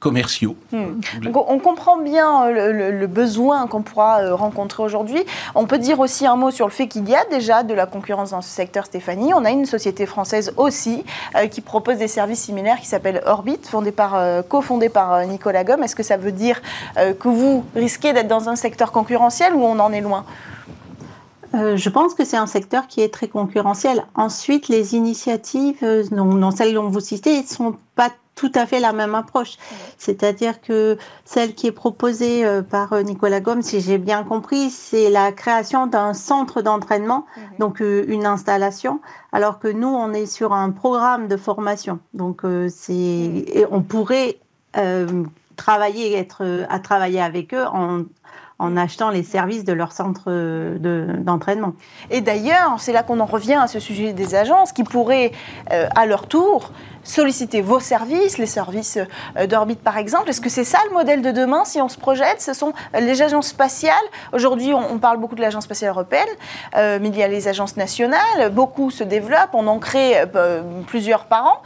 commerciaux. 0.05 0.55
Hmm. 0.71 1.01
on 1.35 1.59
comprend 1.59 1.97
bien 1.97 2.45
euh, 2.45 2.91
le, 2.91 3.07
besoin 3.07 3.67
qu'on 3.67 3.81
pourra 3.81 4.21
euh, 4.21 4.35
rencontrer 4.35 4.83
aujourd'hui. 4.83 5.25
On 5.55 5.65
peut 5.65 5.79
dire 5.79 5.99
aussi 5.99 6.27
un 6.27 6.37
mot 6.37 6.51
sur 6.51 6.67
le 6.67 6.73
fait 6.73 6.89
qu'il 6.89 7.09
y 7.09 7.15
a 7.15 7.25
déjà 7.31 7.63
de 7.63 7.73
la 7.73 7.87
concurrence 7.87 8.33
dans 8.33 8.43
ce 8.43 8.51
secteur, 8.51 8.85
Stéphanie. 8.85 9.33
On 9.33 9.47
a 9.47 9.51
une 9.51 9.65
société 9.65 10.05
française 10.05 10.53
aussi 10.59 11.05
euh, 11.37 11.47
qui 11.47 11.63
propose 11.63 11.97
des 11.97 12.09
services 12.09 12.43
similaires 12.43 12.81
qui 12.81 12.87
s'appelle 12.87 13.23
Orbit, 13.25 13.61
fondée 13.63 13.93
par, 13.93 14.45
cofondée 14.47 14.91
par 14.91 15.25
Nicolas 15.25 15.65
Gomme. 15.65 15.83
Est-ce 15.83 15.97
que 15.97 16.03
ça 16.03 16.19
veut 16.19 16.33
dire 16.33 16.61
que 16.97 17.29
vous 17.29 17.65
risquez 17.75 18.13
d'être 18.13 18.29
dans 18.29 18.51
un 18.51 18.57
secteur 18.57 18.93
concurrentiel 18.93 19.55
ou 19.55 19.63
on 19.63 19.79
en 19.79 19.91
est 19.91 20.03
loin? 20.03 20.27
Je 21.55 21.89
pense 21.89 22.13
que 22.13 22.25
c'est 22.25 22.37
un 22.37 22.47
secteur 22.47 22.89
qui 22.89 23.01
est 23.01 23.13
très 23.13 23.29
concurrentiel. 23.29 24.05
Ensuite, 24.15 24.69
les 24.69 24.95
initiatives, 24.95 25.83
non, 26.13 26.51
celles 26.51 26.75
dont 26.75 26.89
vous 26.89 27.01
citez, 27.01 27.41
ne 27.41 27.47
sont 27.47 27.77
pas 27.95 28.11
tout 28.35 28.51
à 28.55 28.67
fait 28.67 28.81
la 28.81 28.93
même 28.93 29.15
approche. 29.15 29.57
C'est-à-dire 29.99 30.61
que 30.61 30.99
celle 31.25 31.55
qui 31.55 31.67
est 31.67 31.73
proposée 31.73 32.45
euh, 32.45 32.63
par 32.63 32.93
euh, 32.93 33.03
Nicolas 33.03 33.41
Gomme, 33.41 33.63
si 33.63 33.81
j'ai 33.81 33.99
bien 33.99 34.25
compris, 34.25 34.71
c'est 34.71 35.11
la 35.11 35.33
création 35.33 35.87
d'un 35.87 36.15
centre 36.15 36.63
d'entraînement, 36.63 37.27
donc 37.59 37.81
euh, 37.81 38.05
une 38.09 38.27
installation, 38.27 39.01
alors 39.33 39.59
que 39.59 39.69
nous, 39.69 39.89
on 39.89 40.13
est 40.13 40.27
sur 40.27 40.53
un 40.53 40.71
programme 40.71 41.29
de 41.29 41.37
formation. 41.37 42.01
Donc, 42.13 42.43
c'est, 42.69 42.93
mhm. 42.93 43.67
on 43.71 43.83
pourrait 43.83 44.39
travailler, 45.57 46.17
être, 46.17 46.67
à 46.69 46.79
travailler 46.81 47.21
avec 47.21 47.55
eux 47.55 47.65
en 47.65 48.03
en 48.59 48.77
achetant 48.77 49.11
les 49.11 49.23
services 49.23 49.65
de 49.65 49.73
leur 49.73 49.93
centre 49.93 50.31
d'entraînement. 51.19 51.73
et 52.11 52.21
d'ailleurs, 52.21 52.77
c'est 52.79 52.93
là 52.93 53.03
qu'on 53.03 53.21
en 53.21 53.27
revient 53.27 53.55
à 53.55 53.67
ce 53.67 53.81
sujet 53.81 54.13
des 54.13 54.35
agences 54.35 54.73
qui 54.73 54.85
pourraient, 54.85 55.33
euh, 55.73 55.89
à 55.95 56.07
leur 56.07 56.29
tour, 56.29 56.71
solliciter 57.03 57.61
vos 57.61 57.81
services, 57.81 58.39
les 58.39 58.47
services 58.47 58.99
euh, 59.37 59.47
d'orbite 59.47 59.81
par 59.81 59.99
exemple. 59.99 60.31
Est-ce 60.31 60.41
que 60.41 60.49
c'est 60.49 60.65
ça 60.65 60.79
le 60.89 60.95
modèle 60.95 61.21
de 61.21 61.33
demain 61.33 61.65
si 61.65 61.81
on 61.81 61.89
se 61.89 61.99
projette? 61.99 62.41
Ce 62.41 62.55
sont 62.55 62.73
les 62.99 63.23
agences 63.23 63.49
spatiales. 63.49 63.95
Aujourd'hui, 64.33 64.73
on, 64.73 64.99
parle 64.99 65.19
beaucoup 65.19 65.35
de 65.35 65.41
l'agence 65.41 65.65
spatiale 65.65 65.91
européenne, 65.91 66.29
euh, 66.77 66.99
mais 67.01 67.09
il 67.09 67.17
y 67.17 67.23
a 67.23 67.29
les 67.29 67.49
agences 67.49 67.77
nationales. 67.77 68.51
Beaucoup 68.53 68.91
se 68.91 69.05
développent. 69.05 69.55
On 69.55 69.67
en 69.67 69.79
crée 69.79 70.25
plusieurs 70.87 71.27
par 71.27 71.47
an 71.47 71.63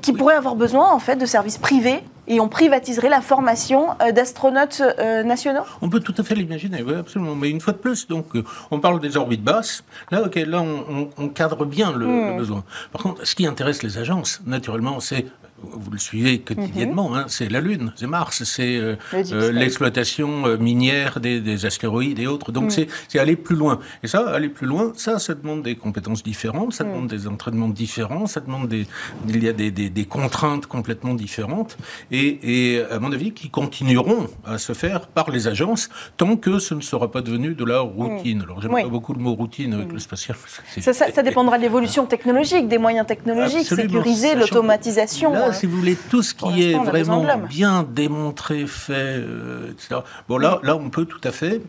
qui 0.00 0.12
pourraient 0.12 0.36
avoir 0.36 0.54
besoin 0.54 0.90
en 0.92 0.98
fait 0.98 1.16
de 1.16 1.26
services 1.26 1.58
privés 1.58 2.02
et 2.26 2.40
on 2.40 2.48
privatiserait 2.48 3.08
la 3.08 3.20
formation 3.20 3.90
euh, 4.00 4.12
d'astronautes 4.12 4.82
euh, 4.98 5.22
nationaux? 5.22 5.62
On 5.80 5.88
peut 5.88 6.00
tout 6.00 6.14
à 6.16 6.22
fait 6.22 6.34
l'imaginer, 6.34 6.82
oui, 6.82 6.94
absolument. 6.94 7.34
Mais 7.34 7.50
une 7.50 7.60
fois 7.60 7.72
de 7.72 7.78
plus, 7.78 8.06
donc, 8.06 8.36
euh, 8.36 8.44
on 8.70 8.80
parle 8.80 9.00
des 9.00 9.16
orbites 9.16 9.42
basses. 9.42 9.84
Là, 10.10 10.22
ok, 10.22 10.36
là, 10.46 10.62
on, 10.62 11.28
cadre 11.28 11.64
bien 11.64 11.92
le, 11.92 12.06
le, 12.06 12.34
hmm. 12.34 12.36
besoin. 12.36 12.64
Par 12.92 13.02
contre, 13.02 13.26
ce 13.26 13.34
qui 13.34 13.46
intéresse 13.46 13.82
les 13.82 13.98
agences, 13.98 14.40
naturellement, 14.46 15.00
c'est 15.00 15.26
vous 15.62 15.90
le 15.90 15.98
suivez 15.98 16.40
quotidiennement, 16.40 17.10
mhm. 17.10 17.16
hein, 17.16 17.24
c'est 17.28 17.48
la 17.48 17.60
Lune, 17.60 17.92
c'est 17.96 18.06
Mars, 18.06 18.44
c'est 18.44 18.76
euh, 18.76 18.96
euh, 19.14 19.52
l'exploitation 19.52 20.46
euh, 20.46 20.56
minière 20.56 21.20
des, 21.20 21.66
astéroïdes 21.66 22.18
et 22.18 22.26
autres. 22.26 22.52
Donc 22.52 22.76
mhm. 22.76 22.86
c'est 23.08 23.18
aller 23.18 23.36
plus 23.36 23.56
loin. 23.56 23.78
Et 24.02 24.08
ça, 24.08 24.28
aller 24.28 24.48
plus 24.48 24.66
loin, 24.66 24.92
ça, 24.96 25.18
ça 25.18 25.34
demande 25.34 25.62
des 25.62 25.76
compétences 25.76 26.22
différentes, 26.22 26.72
ça 26.72 26.84
mhm. 26.84 26.90
demande 26.90 27.08
des 27.08 27.28
entraînements 27.28 27.68
différents, 27.68 28.26
ça 28.26 28.40
demande 28.40 28.68
des, 28.68 28.86
il 29.28 29.42
y 29.42 29.48
a 29.48 29.52
des, 29.52 29.70
des, 29.70 30.04
contraintes 30.04 30.66
complètement 30.66 31.14
différentes. 31.14 31.76
Et, 32.10 32.74
et, 32.74 32.82
à 32.84 32.98
mon 32.98 33.12
avis, 33.12 33.32
qui 33.32 33.50
continueront 33.50 34.28
à 34.44 34.58
se 34.58 34.72
faire 34.72 35.06
par 35.06 35.30
les 35.30 35.48
agences 35.48 35.88
tant 36.16 36.36
que 36.36 36.58
ce 36.58 36.74
ne 36.74 36.80
sera 36.80 37.10
pas 37.10 37.22
devenu 37.22 37.54
de 37.54 37.64
la 37.64 37.80
routine. 37.80 38.42
Alors 38.42 38.60
j'aime 38.60 38.72
pas 38.72 38.88
beaucoup 38.88 39.12
le 39.12 39.20
mot 39.20 39.34
routine 39.34 39.74
avec 39.74 39.92
le 39.92 39.98
spatial. 39.98 40.36
Ça, 40.80 40.92
ça, 40.92 41.22
dépendra 41.22 41.56
de 41.58 41.62
l'évolution 41.66 42.06
technologique, 42.06 42.68
des 42.68 42.78
moyens 42.78 43.06
technologiques, 43.06 43.66
sécuriser 43.66 44.34
l'automatisation. 44.34 45.32
Si 45.52 45.66
vous 45.66 45.76
voulez, 45.76 45.96
tout 45.96 46.22
ce 46.22 46.34
qui 46.34 46.62
est 46.62 46.74
vraiment 46.74 47.24
bien 47.48 47.82
démontré, 47.82 48.66
fait, 48.66 48.92
euh, 49.18 49.72
etc. 49.72 50.00
Bon, 50.28 50.38
là, 50.38 50.60
là, 50.62 50.76
on 50.76 50.90
peut 50.90 51.04
tout 51.04 51.20
à 51.24 51.32
fait 51.32 51.62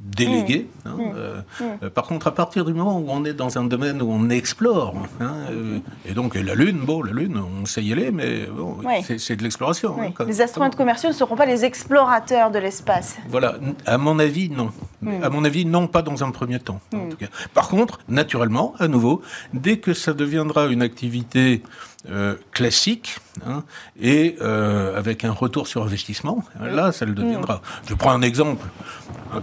délégué. 0.00 0.68
Mmh. 0.84 0.88
Hein, 0.88 0.96
mmh. 0.96 1.12
Euh, 1.14 1.40
mmh. 1.40 1.64
Euh, 1.84 1.90
par 1.90 2.04
contre, 2.04 2.26
à 2.26 2.34
partir 2.34 2.64
du 2.64 2.72
moment 2.72 2.98
où 2.98 3.06
on 3.08 3.24
est 3.24 3.34
dans 3.34 3.58
un 3.58 3.64
domaine 3.64 4.02
où 4.02 4.10
on 4.10 4.30
explore, 4.30 4.94
hein, 5.20 5.34
euh, 5.50 5.78
et 6.06 6.12
donc 6.12 6.34
la 6.34 6.54
Lune, 6.54 6.80
bon, 6.84 7.02
la 7.02 7.12
Lune, 7.12 7.40
on 7.62 7.66
sait 7.66 7.82
y 7.82 7.92
aller, 7.92 8.10
mais 8.10 8.46
bon, 8.46 8.78
c'est 9.02 9.36
de 9.36 9.42
l'exploration. 9.42 9.96
Hein, 10.00 10.24
les 10.26 10.40
astronautes 10.40 10.76
commerciaux 10.76 11.10
ne 11.10 11.14
seront 11.14 11.36
pas 11.36 11.46
les 11.46 11.64
explorateurs 11.64 12.50
de 12.50 12.58
l'espace. 12.58 13.18
Voilà, 13.28 13.56
à 13.86 13.98
mon 13.98 14.18
avis, 14.18 14.50
non. 14.50 14.70
À 15.22 15.30
mon 15.30 15.44
avis, 15.44 15.64
non, 15.64 15.86
pas 15.86 16.02
dans 16.02 16.24
un 16.24 16.30
premier 16.30 16.58
temps. 16.58 16.80
En 16.94 17.08
tout 17.08 17.16
cas. 17.16 17.26
Par 17.54 17.68
contre, 17.68 18.00
naturellement, 18.08 18.74
à 18.78 18.88
nouveau, 18.88 19.22
dès 19.54 19.78
que 19.78 19.94
ça 19.94 20.12
deviendra 20.12 20.66
une 20.66 20.82
activité 20.82 21.62
classique 22.52 23.18
et 24.00 24.36
avec 24.40 25.24
un 25.24 25.32
retour 25.32 25.66
sur 25.66 25.82
investissement, 25.82 26.44
là, 26.60 26.92
ça 26.92 27.04
le 27.04 27.12
deviendra. 27.12 27.62
Je 27.88 27.94
prends 27.94 28.12
un 28.12 28.22
exemple 28.22 28.66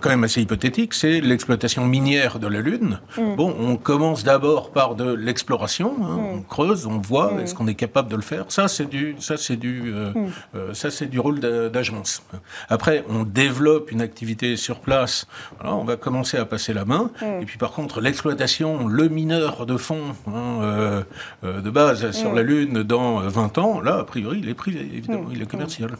quand 0.01 0.09
même 0.09 0.23
assez 0.23 0.41
hypothétique, 0.41 0.93
c'est 0.93 1.21
l'exploitation 1.21 1.85
minière 1.85 2.39
de 2.39 2.47
la 2.47 2.61
Lune. 2.61 2.99
Bon, 3.15 3.55
on 3.59 3.77
commence 3.77 4.23
d'abord 4.23 4.71
par 4.71 4.95
de 4.95 5.13
l'exploration, 5.13 5.95
hein. 6.01 6.17
on 6.19 6.41
creuse, 6.41 6.85
on 6.85 6.99
voit, 6.99 7.41
est-ce 7.41 7.55
qu'on 7.55 7.67
est 7.67 7.75
capable 7.75 8.09
de 8.09 8.15
le 8.15 8.21
faire? 8.21 8.45
Ça, 8.49 8.67
c'est 8.67 8.85
du, 8.85 9.15
ça, 9.19 9.37
c'est 9.37 9.55
du, 9.55 9.93
euh, 9.93 10.11
euh, 10.55 10.73
ça, 10.73 10.91
c'est 10.91 11.07
du 11.07 11.19
rôle 11.19 11.39
d'agence. 11.39 12.23
Après, 12.69 13.03
on 13.09 13.23
développe 13.23 13.91
une 13.91 14.01
activité 14.01 14.57
sur 14.57 14.79
place. 14.79 15.27
On 15.63 15.83
va 15.83 15.95
commencer 15.95 16.37
à 16.37 16.45
passer 16.45 16.73
la 16.73 16.85
main. 16.85 17.11
Et 17.41 17.45
puis, 17.45 17.57
par 17.57 17.71
contre, 17.71 18.01
l'exploitation, 18.01 18.87
le 18.87 19.09
mineur 19.09 19.65
de 19.65 19.77
fond 19.77 20.15
hein, 20.27 20.61
euh, 20.61 21.03
de 21.43 21.69
base 21.69 22.11
sur 22.11 22.33
la 22.33 22.43
Lune 22.43 22.83
dans 22.83 23.19
20 23.19 23.57
ans, 23.57 23.79
là, 23.81 23.99
a 23.99 24.03
priori, 24.03 24.39
il 24.43 24.49
est 24.49 24.53
privé, 24.53 24.81
évidemment, 24.81 25.29
il 25.31 25.41
est 25.41 25.49
commercial. 25.49 25.91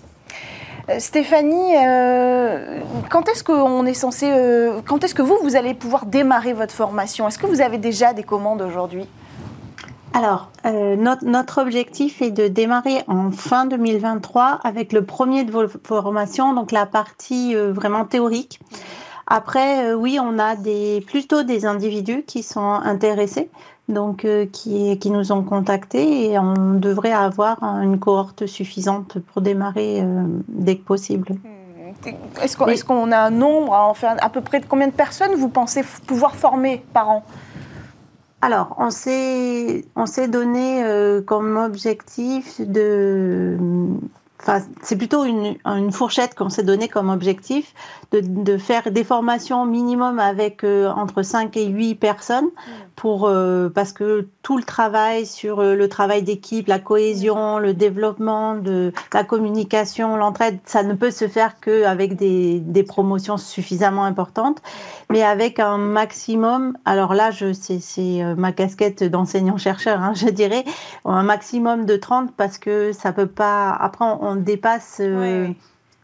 Euh, 0.90 1.00
Stéphanie, 1.00 1.76
euh, 1.76 2.80
quand 3.10 3.28
est-ce 3.28 3.44
qu'on 3.44 3.86
est 3.86 3.94
censé, 3.94 4.32
euh, 4.32 4.82
quand 4.86 5.04
est-ce 5.04 5.14
que 5.14 5.22
vous 5.22 5.38
vous 5.44 5.56
allez 5.56 5.74
pouvoir 5.74 6.06
démarrer 6.06 6.54
votre 6.54 6.74
formation? 6.74 7.28
Est-ce 7.28 7.38
que 7.38 7.46
vous 7.46 7.62
avez 7.62 7.78
déjà 7.78 8.14
des 8.14 8.24
commandes 8.24 8.62
aujourd'hui? 8.62 9.06
Alors, 10.14 10.50
notre, 10.64 11.62
objectif 11.62 12.24
est 12.24 12.32
de 12.32 12.48
démarrer 12.48 13.04
en 13.08 13.30
fin 13.30 13.66
2023 13.66 14.62
avec 14.64 14.92
le 14.92 15.04
premier 15.04 15.44
de 15.44 15.52
vos 15.52 15.68
formations, 15.84 16.54
donc 16.54 16.72
la 16.72 16.88
partie 16.88 17.54
vraiment 17.54 18.04
théorique. 18.04 18.60
Après, 19.28 19.94
oui, 19.94 20.20
on 20.22 20.40
a 20.40 20.56
des, 20.56 21.04
plutôt 21.06 21.44
des 21.44 21.66
individus 21.66 22.24
qui 22.24 22.44
sont 22.44 22.72
intéressés 22.72 23.50
donc 23.88 24.26
euh, 24.26 24.46
qui, 24.52 24.98
qui, 25.00 25.12
nous 25.12 25.32
ont 25.32 25.44
contactés 25.44 26.32
et 26.32 26.40
on 26.40 26.74
devrait 26.74 27.14
avoir 27.14 27.64
une 27.64 28.00
cohorte 28.00 28.46
suffisante 28.46 29.20
pour 29.20 29.42
démarrer 29.42 30.02
euh, 30.02 30.24
dès 30.48 30.78
que 30.78 30.84
possible. 30.84 31.32
Hmm. 31.32 32.14
Est-ce 32.42 32.84
qu'on 32.84 33.12
a 33.12 33.18
un 33.18 33.30
nombre, 33.30 33.74
à, 33.74 33.88
enfin, 33.88 34.16
à 34.20 34.30
peu 34.30 34.42
près 34.42 34.60
de 34.60 34.66
combien 34.66 34.88
de 34.88 34.94
personnes 34.94 35.36
vous 35.36 35.50
pensez 35.50 35.84
pouvoir 36.06 36.36
former 36.36 36.84
par 36.94 37.10
an? 37.10 37.24
Alors, 38.42 38.76
on 38.78 38.92
s'est 38.92 39.84
donné 40.28 40.84
euh, 40.84 41.22
comme 41.22 41.58
objectif 41.58 42.62
de 42.62 43.58
c'est 44.84 44.96
plutôt 44.96 45.26
une, 45.26 45.56
une 45.66 45.92
fourchette 45.92 46.36
qu'on 46.36 46.50
s'est 46.50 46.64
donnée 46.64 46.88
comme 46.88 47.10
objectif 47.10 47.74
de, 48.12 48.22
de, 48.22 48.58
faire 48.58 48.92
des 48.92 49.04
formations 49.04 49.66
minimum 49.66 50.20
avec 50.20 50.64
euh, 50.64 50.90
entre 50.90 51.24
5 51.24 51.56
et 51.58 51.66
8 51.66 51.96
personnes 51.96 52.46
mm. 52.46 52.72
pour, 52.96 53.28
euh, 53.28 53.70
parce 53.70 53.94
que 53.94 54.28
tout 54.44 54.58
le 54.58 54.64
travail 54.64 55.26
sur 55.26 55.60
euh, 55.60 55.76
le 55.76 55.90
travail 55.90 56.24
d'équipe, 56.24 56.68
la 56.68 56.80
cohésion, 56.80 57.60
le 57.60 57.74
développement 57.74 58.56
de 58.56 58.94
la 59.14 59.24
communication, 59.24 60.16
l'entraide, 60.16 60.60
ça 60.66 60.84
ne 60.84 60.94
peut 60.94 61.12
se 61.12 61.28
faire 61.28 61.60
qu'avec 61.60 62.16
des, 62.16 62.60
des 62.60 62.84
promotions 62.84 63.38
suffisamment 63.38 64.06
importantes, 64.06 64.62
mais 65.10 65.24
avec 65.24 65.60
un 65.60 65.78
maximum, 65.78 66.78
alors 66.86 67.14
là, 67.14 67.32
c'est 67.32 68.24
ma 68.38 68.52
casquette 68.52 69.04
d'enseignant-chercheur, 69.04 70.00
hein, 70.02 70.14
je 70.16 70.30
dirais, 70.30 70.64
un 71.06 71.24
maximum 71.24 71.86
de 71.86 71.96
30 71.96 72.34
parce 72.36 72.58
que 72.58 72.92
ça 72.94 73.12
peut 73.12 73.28
pas, 73.28 73.72
après 73.72 74.06
on, 74.22 74.36
dépasse. 74.36 74.98
Euh, 75.02 75.48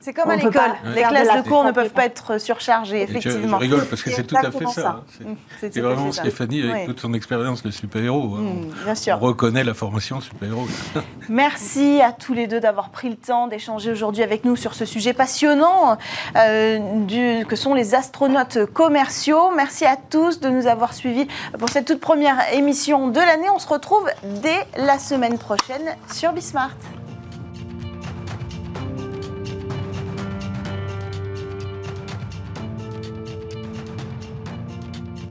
c'est 0.04 0.14
comme 0.14 0.30
à 0.30 0.36
l'école. 0.36 0.54
Les 0.96 1.04
classes 1.04 1.44
de 1.44 1.48
cours 1.48 1.64
ne 1.64 1.72
peuvent 1.72 1.92
pas 1.92 2.06
être 2.06 2.38
surchargées, 2.38 3.04
effectivement. 3.04 3.58
Je, 3.58 3.64
rigole 3.64 3.86
parce 3.86 4.04
que 4.04 4.12
c'est 4.12 4.26
tout 4.26 4.36
à 4.36 4.52
fait 4.52 4.68
ça. 4.68 5.04
Hein. 5.26 5.36
C'est 5.60 5.80
vraiment 5.80 6.12
Stéphanie, 6.12 6.70
avec 6.70 6.88
toute 6.88 7.00
son 7.00 7.14
expérience 7.14 7.64
de 7.64 7.72
super-héros. 7.72 8.36
Hein. 8.36 8.42
Mm, 8.42 8.84
bien 8.84 8.96
sûr. 8.96 9.18
On 9.22 9.26
reconnaît 9.26 9.64
la 9.64 9.74
formation 9.74 10.20
super-héros. 10.20 10.68
Merci 11.30 12.02
à 12.02 12.12
tous 12.12 12.34
les 12.34 12.48
deux 12.48 12.60
d'avoir 12.60 12.90
pris 12.90 13.10
le 13.10 13.16
temps 13.16 13.48
d'échanger 13.48 13.92
aujourd'hui 13.92 14.24
avec 14.24 14.44
nous 14.44 14.58
sur 14.58 14.74
ce 14.74 14.84
sujet 14.84 15.14
passionnant 15.14 15.98
euh, 16.36 16.80
du, 17.06 17.46
que 17.46 17.56
sont 17.56 17.74
les 17.74 17.96
astronautes 17.96 18.66
commerciaux. 18.74 19.52
Merci 19.56 19.86
à 19.86 19.96
tous 19.96 20.42
de 20.42 20.50
nous 20.50 20.68
avoir 20.68 20.94
suivis 20.94 21.28
pour 21.58 21.70
cette 21.70 21.86
toute 21.86 22.02
première 22.02 22.54
émission 22.54 23.08
de 23.08 23.20
l'année. 23.20 23.50
On 23.56 23.60
se 23.60 23.70
retrouve 23.70 24.10
dès 24.42 24.68
la 24.78 25.00
semaine 25.00 25.38
prochaine 25.38 25.96
sur 26.12 26.34
Bismart. 26.34 26.76